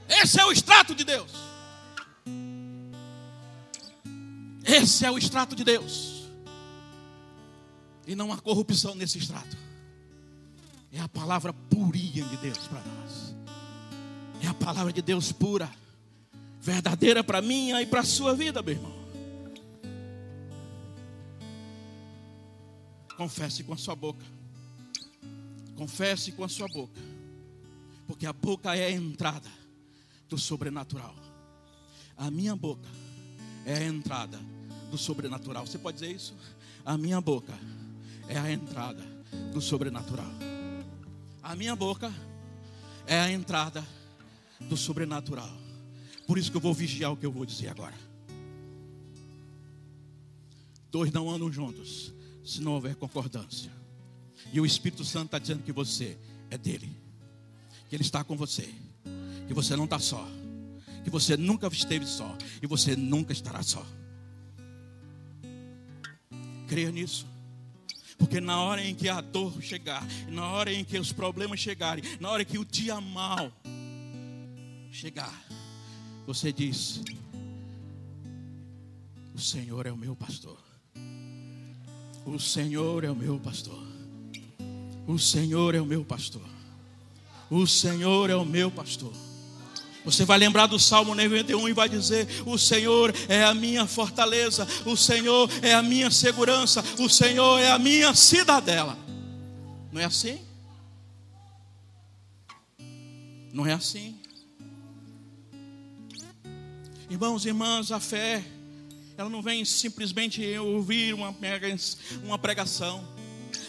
[0.07, 1.31] Esse é o extrato de Deus.
[4.65, 6.29] Esse é o extrato de Deus.
[8.05, 9.55] E não há corrupção nesse extrato.
[10.91, 13.28] É a palavra purinha de Deus para nós.
[14.41, 15.69] É a palavra de Deus pura,
[16.61, 18.99] verdadeira para mim e para a sua vida, meu irmão.
[23.17, 24.25] Confesse com a sua boca.
[25.75, 26.99] Confesse com a sua boca.
[28.07, 29.49] Porque a boca é a entrada
[30.29, 31.13] do sobrenatural.
[32.15, 32.87] A minha boca
[33.65, 34.39] é a entrada
[34.89, 35.67] do sobrenatural.
[35.67, 36.35] Você pode dizer isso?
[36.85, 37.53] A minha boca
[38.27, 39.03] é a entrada
[39.53, 40.31] do sobrenatural.
[41.43, 42.13] A minha boca
[43.05, 43.85] é a entrada
[44.61, 45.49] do sobrenatural.
[46.27, 47.95] Por isso que eu vou vigiar o que eu vou dizer agora.
[50.91, 53.71] Dois não andam juntos se não houver concordância.
[54.51, 56.17] E o Espírito Santo está dizendo que você
[56.49, 56.89] é dele,
[57.87, 58.67] que ele está com você,
[59.47, 60.27] que você não está só,
[61.03, 63.85] que você nunca esteve só e você nunca estará só.
[66.67, 67.27] Creia nisso.
[68.17, 72.03] Porque na hora em que a dor chegar, na hora em que os problemas chegarem,
[72.19, 73.51] na hora que o dia mal
[74.91, 75.33] chegar,
[76.25, 77.01] você diz:
[79.33, 80.57] O Senhor é o meu pastor.
[82.25, 83.87] O Senhor é o meu pastor.
[85.07, 86.47] O Senhor é o meu pastor.
[87.49, 89.13] O Senhor é o meu pastor.
[90.05, 94.67] Você vai lembrar do Salmo 91 e vai dizer: O Senhor é a minha fortaleza,
[94.85, 98.97] o Senhor é a minha segurança, o Senhor é a minha cidadela.
[99.91, 100.39] Não é assim?
[103.51, 104.18] Não é assim.
[107.09, 108.45] Irmãos e irmãs, a fé,
[109.17, 111.35] ela não vem simplesmente ouvir uma,
[112.23, 113.03] uma pregação.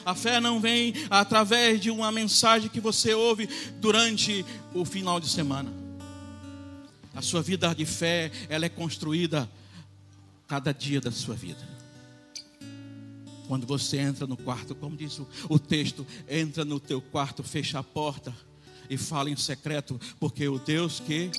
[0.05, 3.49] A fé não vem através de uma mensagem que você ouve
[3.81, 5.73] durante o final de semana.
[7.15, 9.51] A sua vida de fé, ela é construída
[10.47, 11.67] cada dia da sua vida.
[13.49, 17.79] Quando você entra no quarto, como diz o, o texto, entra no teu quarto, fecha
[17.79, 18.35] a porta
[18.89, 21.31] e fala em secreto, porque o Deus que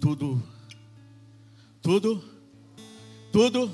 [0.00, 0.40] tudo,
[1.88, 2.22] tudo,
[3.32, 3.70] tudo,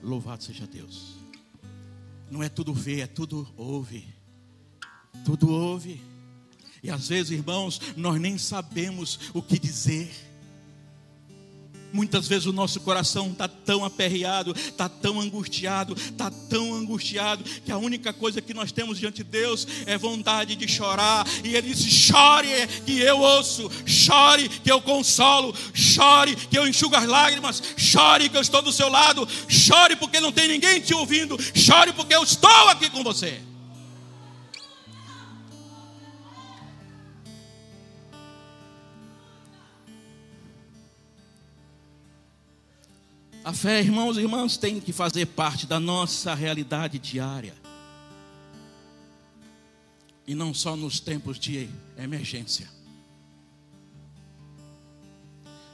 [0.00, 1.16] louvado seja Deus.
[2.30, 4.06] Não é tudo ver, é tudo ouve.
[5.24, 6.00] Tudo ouve.
[6.84, 10.08] E às vezes, irmãos, nós nem sabemos o que dizer.
[11.94, 17.70] Muitas vezes o nosso coração está tão aperreado, está tão angustiado, está tão angustiado, que
[17.70, 21.24] a única coisa que nós temos diante de Deus é vontade de chorar.
[21.44, 22.48] E Ele disse: chore,
[22.84, 28.36] que eu ouço, chore, que eu consolo, chore, que eu enxugo as lágrimas, chore, que
[28.36, 32.24] eu estou do seu lado, chore, porque não tem ninguém te ouvindo, chore, porque eu
[32.24, 33.40] estou aqui com você.
[43.44, 47.54] A fé, irmãos e irmãs, tem que fazer parte da nossa realidade diária.
[50.26, 51.68] E não só nos tempos de
[51.98, 52.66] emergência.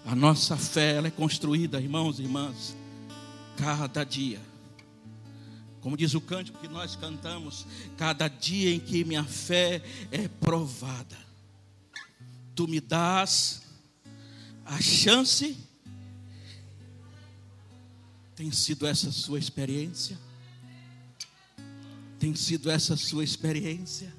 [0.05, 2.77] A nossa fé ela é construída, irmãos e irmãs,
[3.57, 4.41] cada dia.
[5.81, 7.65] Como diz o cântico que nós cantamos,
[7.97, 11.17] cada dia em que minha fé é provada,
[12.57, 13.63] tu me dás
[14.65, 15.70] a chance
[18.41, 20.19] tem sido essa sua experiência?
[22.19, 24.11] Tem sido essa sua experiência?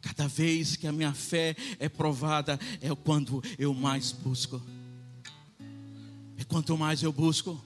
[0.00, 4.62] Cada vez que a minha fé é provada, é quando eu mais busco.
[6.36, 7.60] É quanto mais eu busco,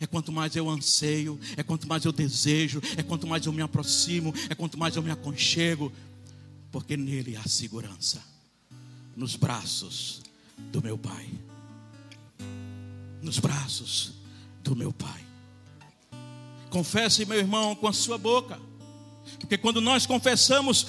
[0.00, 3.60] é quanto mais eu anseio, é quanto mais eu desejo, é quanto mais eu me
[3.60, 5.92] aproximo, é quanto mais eu me aconchego,
[6.72, 8.24] porque nele há segurança,
[9.14, 10.22] nos braços
[10.72, 11.28] do meu Pai,
[13.20, 14.19] nos braços
[14.70, 15.26] do meu Pai.
[16.70, 18.56] Confesse, meu irmão, com a sua boca,
[19.40, 20.86] porque quando nós confessamos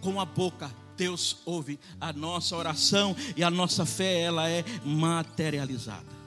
[0.00, 6.20] com a boca, Deus ouve a nossa oração e a nossa fé ela é materializada.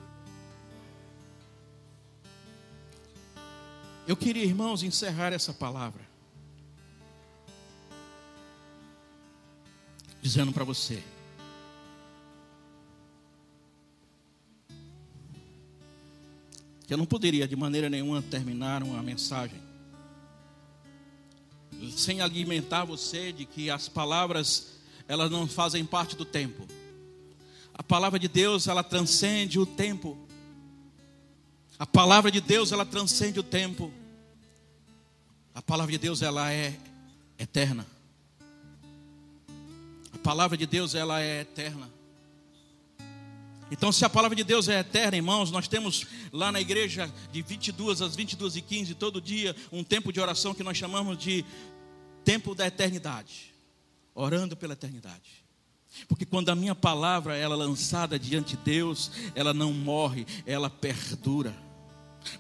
[4.05, 6.03] Eu queria, irmãos, encerrar essa palavra
[10.21, 11.01] dizendo para você
[16.93, 19.59] que eu não poderia de maneira nenhuma terminar uma mensagem
[21.97, 24.73] sem alimentar você de que as palavras
[25.07, 26.67] elas não fazem parte do tempo.
[27.73, 30.15] A palavra de Deus, ela transcende o tempo.
[31.79, 33.91] A palavra de Deus, ela transcende o tempo.
[35.55, 36.77] A palavra de Deus, ela é
[37.39, 37.87] eterna.
[40.13, 41.89] A palavra de Deus, ela é eterna.
[43.73, 47.41] Então, se a palavra de Deus é eterna, irmãos, nós temos lá na igreja de
[47.41, 51.43] 22 às 22 e 15 todo dia um tempo de oração que nós chamamos de
[52.23, 53.51] tempo da eternidade,
[54.13, 55.43] orando pela eternidade.
[56.07, 60.69] Porque quando a minha palavra ela é lançada diante de Deus, ela não morre, ela
[60.69, 61.51] perdura.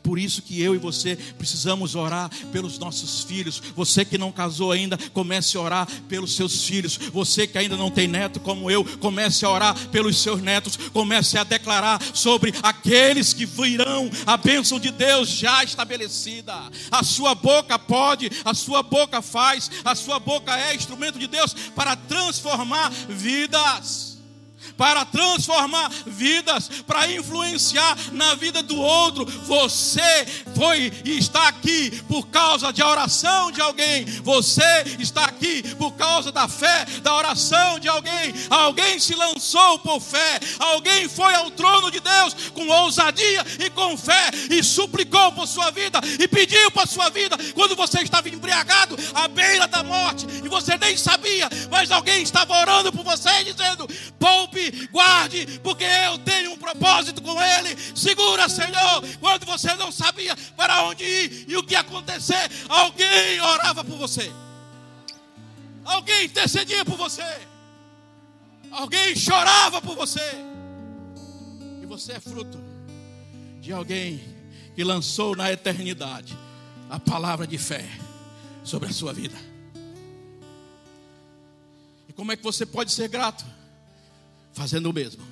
[0.01, 3.61] Por isso que eu e você precisamos orar pelos nossos filhos.
[3.75, 6.97] Você que não casou ainda, comece a orar pelos seus filhos.
[6.97, 10.77] Você que ainda não tem neto como eu, comece a orar pelos seus netos.
[10.77, 16.53] Comece a declarar sobre aqueles que virão a bênção de Deus já estabelecida.
[16.91, 21.53] A sua boca pode, a sua boca faz, a sua boca é instrumento de Deus
[21.75, 24.12] para transformar vidas
[24.77, 29.25] para transformar vidas, para influenciar na vida do outro.
[29.25, 34.05] Você foi e está aqui por causa de oração de alguém.
[34.23, 34.63] Você
[34.99, 38.33] está aqui por causa da fé, da oração de alguém.
[38.49, 40.39] Alguém se lançou por fé.
[40.59, 45.71] Alguém foi ao trono de Deus com ousadia e com fé e suplicou por sua
[45.71, 50.47] vida e pediu por sua vida quando você estava embriagado à beira da morte e
[50.47, 53.87] você nem sabia, mas alguém estava orando por você dizendo:
[54.19, 57.75] poupe guarde, porque eu tenho um propósito com Ele.
[57.95, 63.83] Segura, Senhor, quando você não sabia para onde ir e o que acontecer, alguém orava
[63.83, 64.31] por você,
[65.83, 67.23] alguém intercedia por você,
[68.71, 70.31] alguém chorava por você,
[71.81, 72.59] e você é fruto
[73.59, 74.21] de alguém
[74.75, 76.37] que lançou na eternidade
[76.89, 77.85] a palavra de fé
[78.63, 79.35] sobre a sua vida.
[82.07, 83.45] E como é que você pode ser grato?
[84.53, 85.23] Fazendo o mesmo,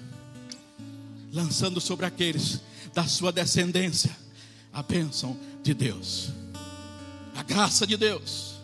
[1.32, 2.62] lançando sobre aqueles
[2.94, 4.16] da sua descendência
[4.74, 6.30] a bênção de Deus,
[7.36, 8.56] a graça de Deus.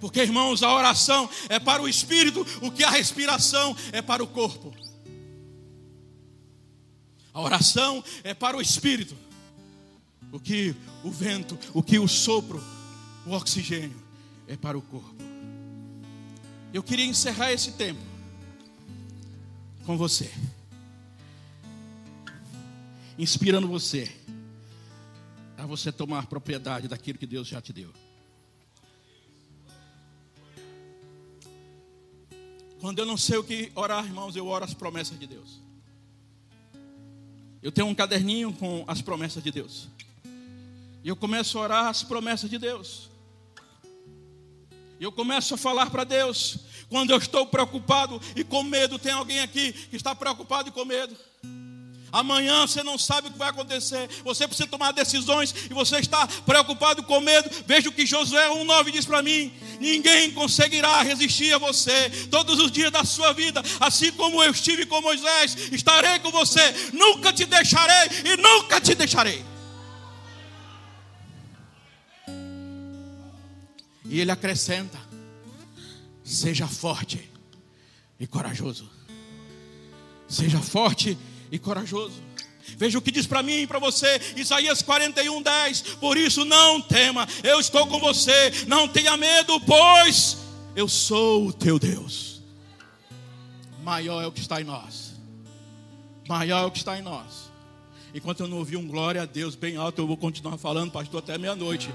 [0.00, 4.26] Porque, irmãos, a oração é para o espírito, o que a respiração é para o
[4.26, 4.74] corpo.
[7.32, 9.16] A oração é para o espírito,
[10.32, 12.62] o que o vento, o que o sopro,
[13.24, 14.02] o oxigênio
[14.48, 15.14] é para o corpo.
[16.74, 18.11] Eu queria encerrar esse tempo
[19.84, 20.30] com você,
[23.18, 24.10] inspirando você
[25.56, 27.92] a você tomar propriedade daquilo que Deus já te deu.
[32.80, 35.60] Quando eu não sei o que orar, irmãos, eu oro as promessas de Deus.
[37.62, 39.88] Eu tenho um caderninho com as promessas de Deus.
[41.04, 43.08] E eu começo a orar as promessas de Deus.
[44.98, 46.58] E eu começo a falar para Deus.
[46.92, 50.84] Quando eu estou preocupado e com medo, tem alguém aqui que está preocupado e com
[50.84, 51.16] medo.
[52.12, 54.10] Amanhã você não sabe o que vai acontecer.
[54.22, 57.48] Você precisa tomar decisões e você está preocupado com medo.
[57.66, 62.70] Veja o que Josué 1,9 diz para mim: Ninguém conseguirá resistir a você todos os
[62.70, 63.62] dias da sua vida.
[63.80, 66.60] Assim como eu estive com Moisés, estarei com você.
[66.92, 69.42] Nunca te deixarei e nunca te deixarei.
[74.04, 75.11] E ele acrescenta:
[76.32, 77.30] Seja forte
[78.18, 78.88] e corajoso.
[80.26, 81.18] Seja forte
[81.50, 82.22] e corajoso.
[82.78, 85.80] Veja o que diz para mim e para você, Isaías 41, 10.
[86.00, 90.38] Por isso não tema, eu estou com você, não tenha medo, pois
[90.74, 92.40] eu sou o teu Deus.
[93.82, 95.12] Maior é o que está em nós,
[96.26, 97.52] maior é o que está em nós.
[98.14, 101.18] Enquanto eu não ouvir um glória a Deus bem alto, eu vou continuar falando, pastor,
[101.18, 101.90] até meia-noite.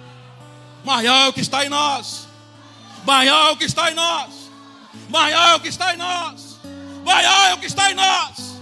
[0.83, 2.27] Maior é o que está em nós,
[3.07, 4.33] maior é o que está em nós,
[5.09, 6.59] maior é o que está em nós,
[7.05, 8.57] maior é o que está em nós.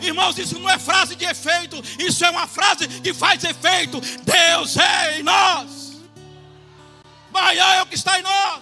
[0.00, 4.00] Irmãos, isso não é frase de efeito, isso é uma frase que faz efeito.
[4.22, 5.98] Deus é em nós.
[7.32, 8.60] Maior é o que está em nós.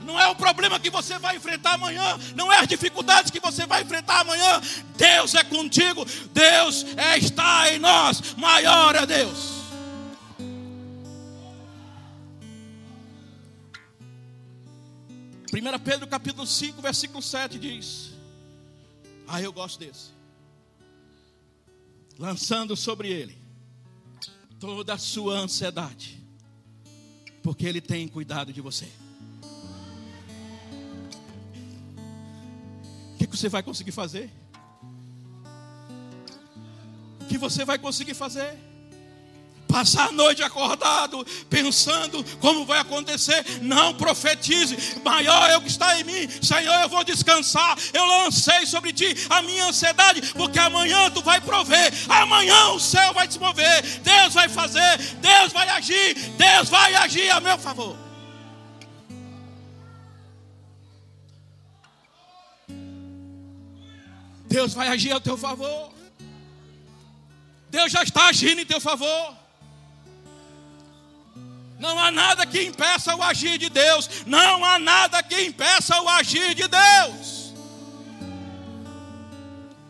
[0.00, 3.66] Não é o problema que você vai enfrentar amanhã, não é as dificuldades que você
[3.66, 4.62] vai enfrentar amanhã.
[4.96, 8.34] Deus é contigo, Deus é, está em nós.
[8.38, 9.61] Maior é Deus.
[15.52, 18.12] Primeira Pedro capítulo 5, versículo 7 diz:
[19.28, 20.10] Ah, eu gosto desse
[22.18, 23.36] lançando sobre ele
[24.58, 26.24] toda a sua ansiedade,
[27.42, 28.88] porque ele tem cuidado de você.
[33.14, 34.30] O que, que você vai conseguir fazer?
[37.20, 38.58] O que você vai conseguir fazer?
[39.72, 43.42] Passar a noite acordado, pensando como vai acontecer.
[43.62, 46.28] Não profetize, maior é o que está em mim.
[46.42, 47.78] Senhor, eu vou descansar.
[47.94, 51.90] Eu lancei sobre ti a minha ansiedade, porque amanhã tu vai prover.
[52.06, 53.82] Amanhã o céu vai se mover.
[54.00, 57.96] Deus vai fazer, Deus vai agir, Deus vai agir a meu favor.
[64.46, 65.90] Deus vai agir a teu favor.
[67.70, 69.41] Deus já está agindo em teu favor.
[71.82, 74.08] Não há nada que impeça o agir de Deus.
[74.24, 77.52] Não há nada que impeça o agir de Deus.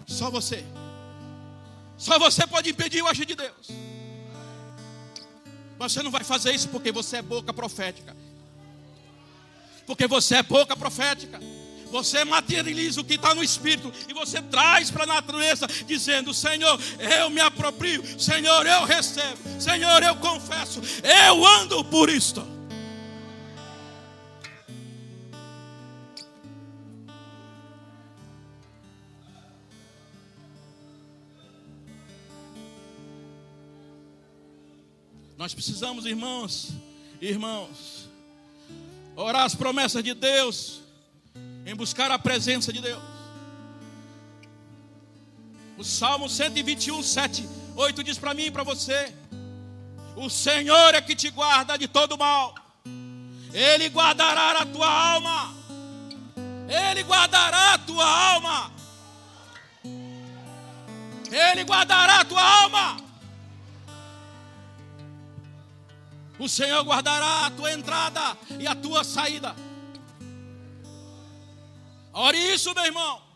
[0.06, 0.64] Só você.
[1.98, 3.68] Só você pode impedir o agir de Deus.
[5.78, 8.16] Você não vai fazer isso porque você é boca profética.
[9.86, 11.40] Porque você é boca profética.
[11.92, 16.80] Você materializa o que está no Espírito e você traz para a natureza, dizendo: Senhor,
[16.98, 22.50] eu me aproprio, Senhor, eu recebo, Senhor, eu confesso, eu ando por isto.
[35.36, 36.72] Nós precisamos, irmãos,
[37.20, 38.08] irmãos,
[39.14, 40.81] orar as promessas de Deus
[41.64, 43.02] em buscar a presença de Deus.
[45.78, 49.14] O Salmo 121, 7, 8 diz para mim e para você:
[50.14, 52.54] O Senhor é que te guarda de todo mal,
[53.52, 55.54] Ele guardará a tua alma,
[56.68, 58.72] Ele guardará a tua alma,
[61.30, 62.96] Ele guardará a tua alma.
[66.38, 69.54] O Senhor guardará a tua entrada e a tua saída.
[72.12, 73.32] Ore isso, meu irmão.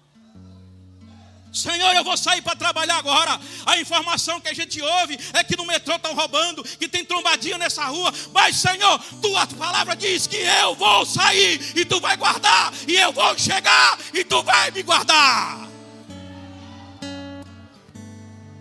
[1.57, 3.41] Senhor, eu vou sair para trabalhar agora.
[3.65, 7.57] A informação que a gente ouve é que no metrô estão roubando, que tem trombadinha
[7.57, 8.13] nessa rua.
[8.33, 13.11] Mas, Senhor, tua palavra diz que eu vou sair e tu vai guardar, e eu
[13.11, 15.67] vou chegar e tu vai me guardar.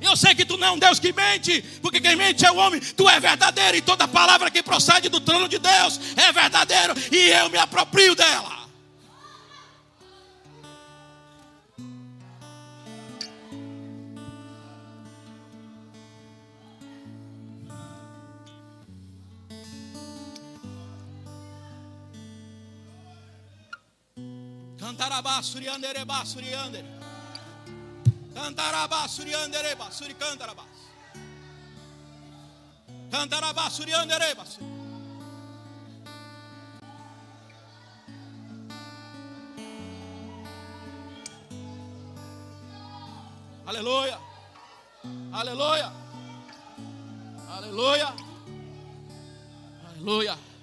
[0.01, 2.55] Eu sei que tu não é um Deus que mente, porque quem mente é o
[2.55, 2.80] homem.
[2.80, 7.30] Tu é verdadeiro e toda palavra que procede do trono de Deus é verdadeiro e
[7.30, 8.64] eu me aproprio dela.
[24.95, 26.85] Cantarabá, suriandereba, suriander.
[28.33, 30.63] Cantarabá, suriandereba, suri cantarabá.
[33.69, 34.65] Suriandereba, suri.
[43.67, 44.19] Aleluia.
[45.33, 45.91] Aleluia.
[47.49, 48.13] Aleluia.
[49.89, 50.54] Aleluia.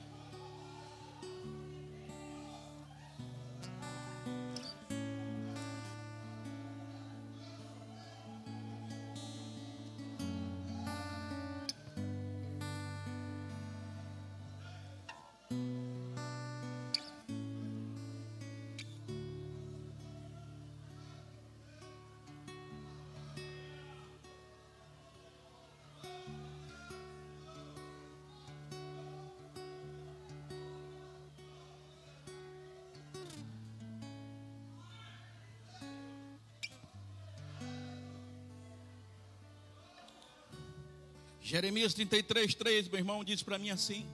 [41.42, 44.06] Jeremias 33, 3, meu irmão disse para mim assim,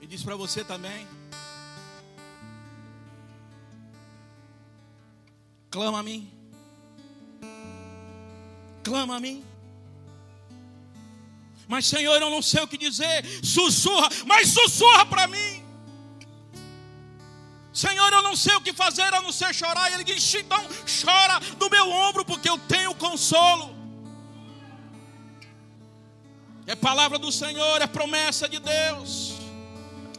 [0.00, 1.06] e disse para você também.
[5.70, 6.30] Clama a mim,
[8.82, 9.44] clama a mim.
[11.66, 15.64] Mas Senhor, eu não sei o que dizer, sussurra, mas sussurra para mim.
[17.72, 19.90] Senhor, eu não sei o que fazer a não ser chorar.
[19.90, 20.64] E ele diz: então
[21.02, 23.73] chora do meu ombro, porque eu tenho consolo.
[26.74, 29.34] É palavra do Senhor, é promessa de Deus.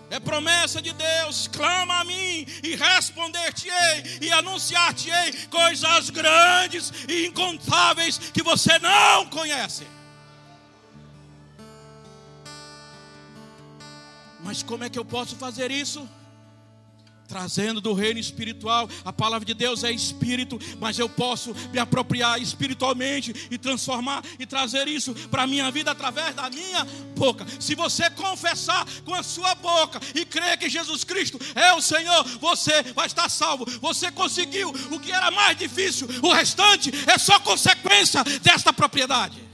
[0.10, 8.18] É promessa de Deus, clama a mim e responder-te-ei e anunciar-te-ei coisas grandes e incontáveis
[8.18, 9.86] que você não conhece.
[14.40, 16.08] Mas como é que eu posso fazer isso?
[17.28, 18.90] Trazendo do reino espiritual.
[19.04, 24.46] A palavra de Deus é espírito, mas eu posso me apropriar espiritualmente e transformar e
[24.46, 27.46] trazer isso para a minha vida através da minha boca.
[27.60, 32.24] Se você confessar com a sua boca e crer que Jesus Cristo é o Senhor,
[32.40, 33.66] você vai estar salvo.
[33.82, 39.45] Você conseguiu o que era mais difícil, o restante é só consequência desta propriedade.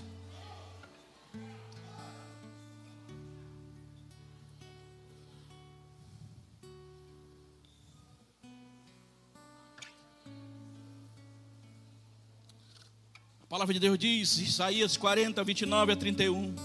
[13.52, 16.56] Palavra de Deus diz, Isaías 40, 29 a 31.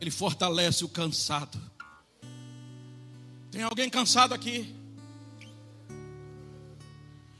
[0.00, 1.60] Ele fortalece o cansado.
[3.50, 4.72] Tem alguém cansado aqui?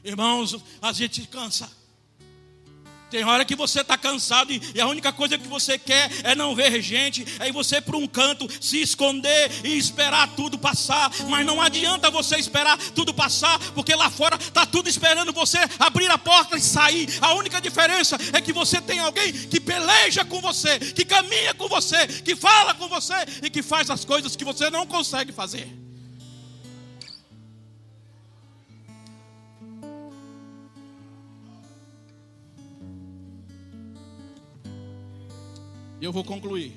[0.03, 1.71] Irmãos, a gente cansa.
[3.09, 6.53] Tem hora que você está cansado e, a única coisa que você quer é não
[6.55, 11.09] ver gente, é você para um canto se esconder e esperar tudo passar.
[11.29, 16.09] Mas não adianta você esperar tudo passar, porque lá fora está tudo esperando você abrir
[16.09, 17.07] a porta e sair.
[17.21, 21.67] A única diferença é que você tem alguém que peleja com você, que caminha com
[21.67, 25.86] você, que fala com você e que faz as coisas que você não consegue fazer.
[35.99, 36.75] E eu vou concluir.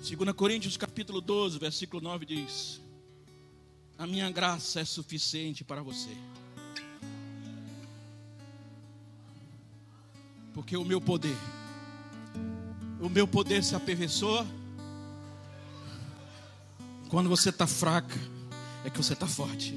[0.00, 2.80] Segunda Coríntios capítulo 12, versículo 9 diz:
[3.98, 6.16] A minha graça é suficiente para você.
[10.54, 11.36] Porque o meu poder,
[13.00, 14.46] o meu poder se aperfeiçoa
[17.08, 18.16] quando você está fraca,
[18.84, 19.74] é que você está forte.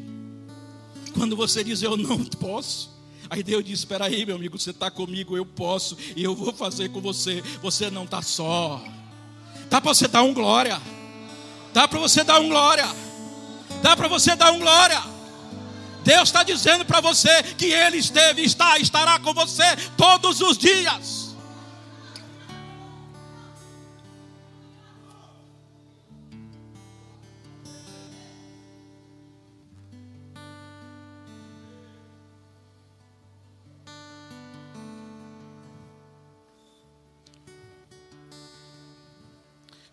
[1.16, 2.93] Quando você diz eu não posso,
[3.30, 6.54] Aí Deus disse: Espera aí, meu amigo, você está comigo, eu posso e eu vou
[6.54, 7.42] fazer com você.
[7.62, 8.84] Você não está só.
[9.70, 10.82] Dá para você dar um glória.
[11.74, 12.86] Dá para você dar um glória.
[13.82, 15.02] Dá para você dar um glória.
[16.04, 19.64] Deus está dizendo para você que Ele esteve, está, estará com você
[19.98, 21.23] todos os dias.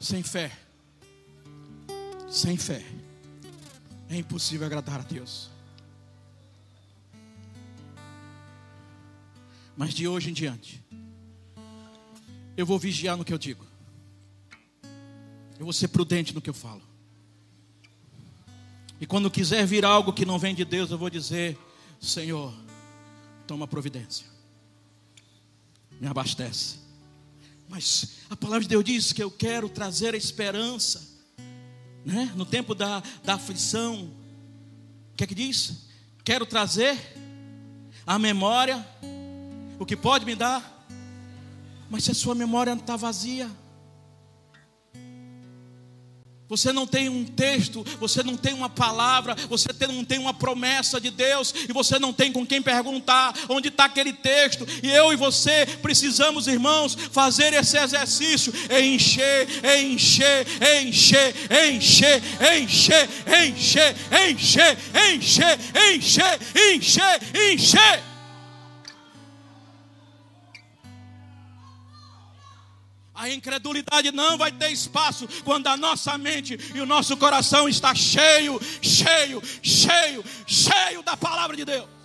[0.01, 0.51] Sem fé,
[2.27, 2.83] sem fé,
[4.09, 5.51] é impossível agradar a Deus.
[9.77, 10.83] Mas de hoje em diante,
[12.57, 13.67] eu vou vigiar no que eu digo,
[15.59, 16.83] eu vou ser prudente no que eu falo.
[18.99, 21.59] E quando quiser vir algo que não vem de Deus, eu vou dizer:
[22.01, 22.55] Senhor,
[23.47, 24.27] toma providência,
[26.01, 26.90] me abastece.
[27.71, 31.09] Mas a palavra de Deus diz que eu quero trazer a esperança,
[32.05, 32.33] né?
[32.35, 34.11] no tempo da, da aflição.
[35.13, 35.87] O que é que diz?
[36.25, 36.99] Quero trazer
[38.05, 38.85] a memória,
[39.79, 40.85] o que pode me dar,
[41.89, 43.49] mas se a sua memória está vazia,
[46.51, 51.01] você não tem um texto, você não tem uma palavra, você não tem uma promessa
[51.01, 54.67] de Deus, e você não tem com quem perguntar onde está aquele texto.
[54.83, 59.47] E eu e você precisamos, irmãos, fazer esse exercício: encher,
[59.81, 60.45] encher,
[60.83, 61.37] encher,
[61.69, 62.23] encher,
[62.57, 63.07] encher,
[63.47, 63.97] encher,
[64.29, 64.79] encher,
[65.15, 65.59] encher,
[65.95, 66.41] encher,
[66.75, 67.21] encher,
[67.53, 68.10] encher.
[73.21, 77.95] A incredulidade não vai ter espaço quando a nossa mente e o nosso coração está
[77.95, 82.00] cheio, cheio, cheio, cheio da palavra de Deus.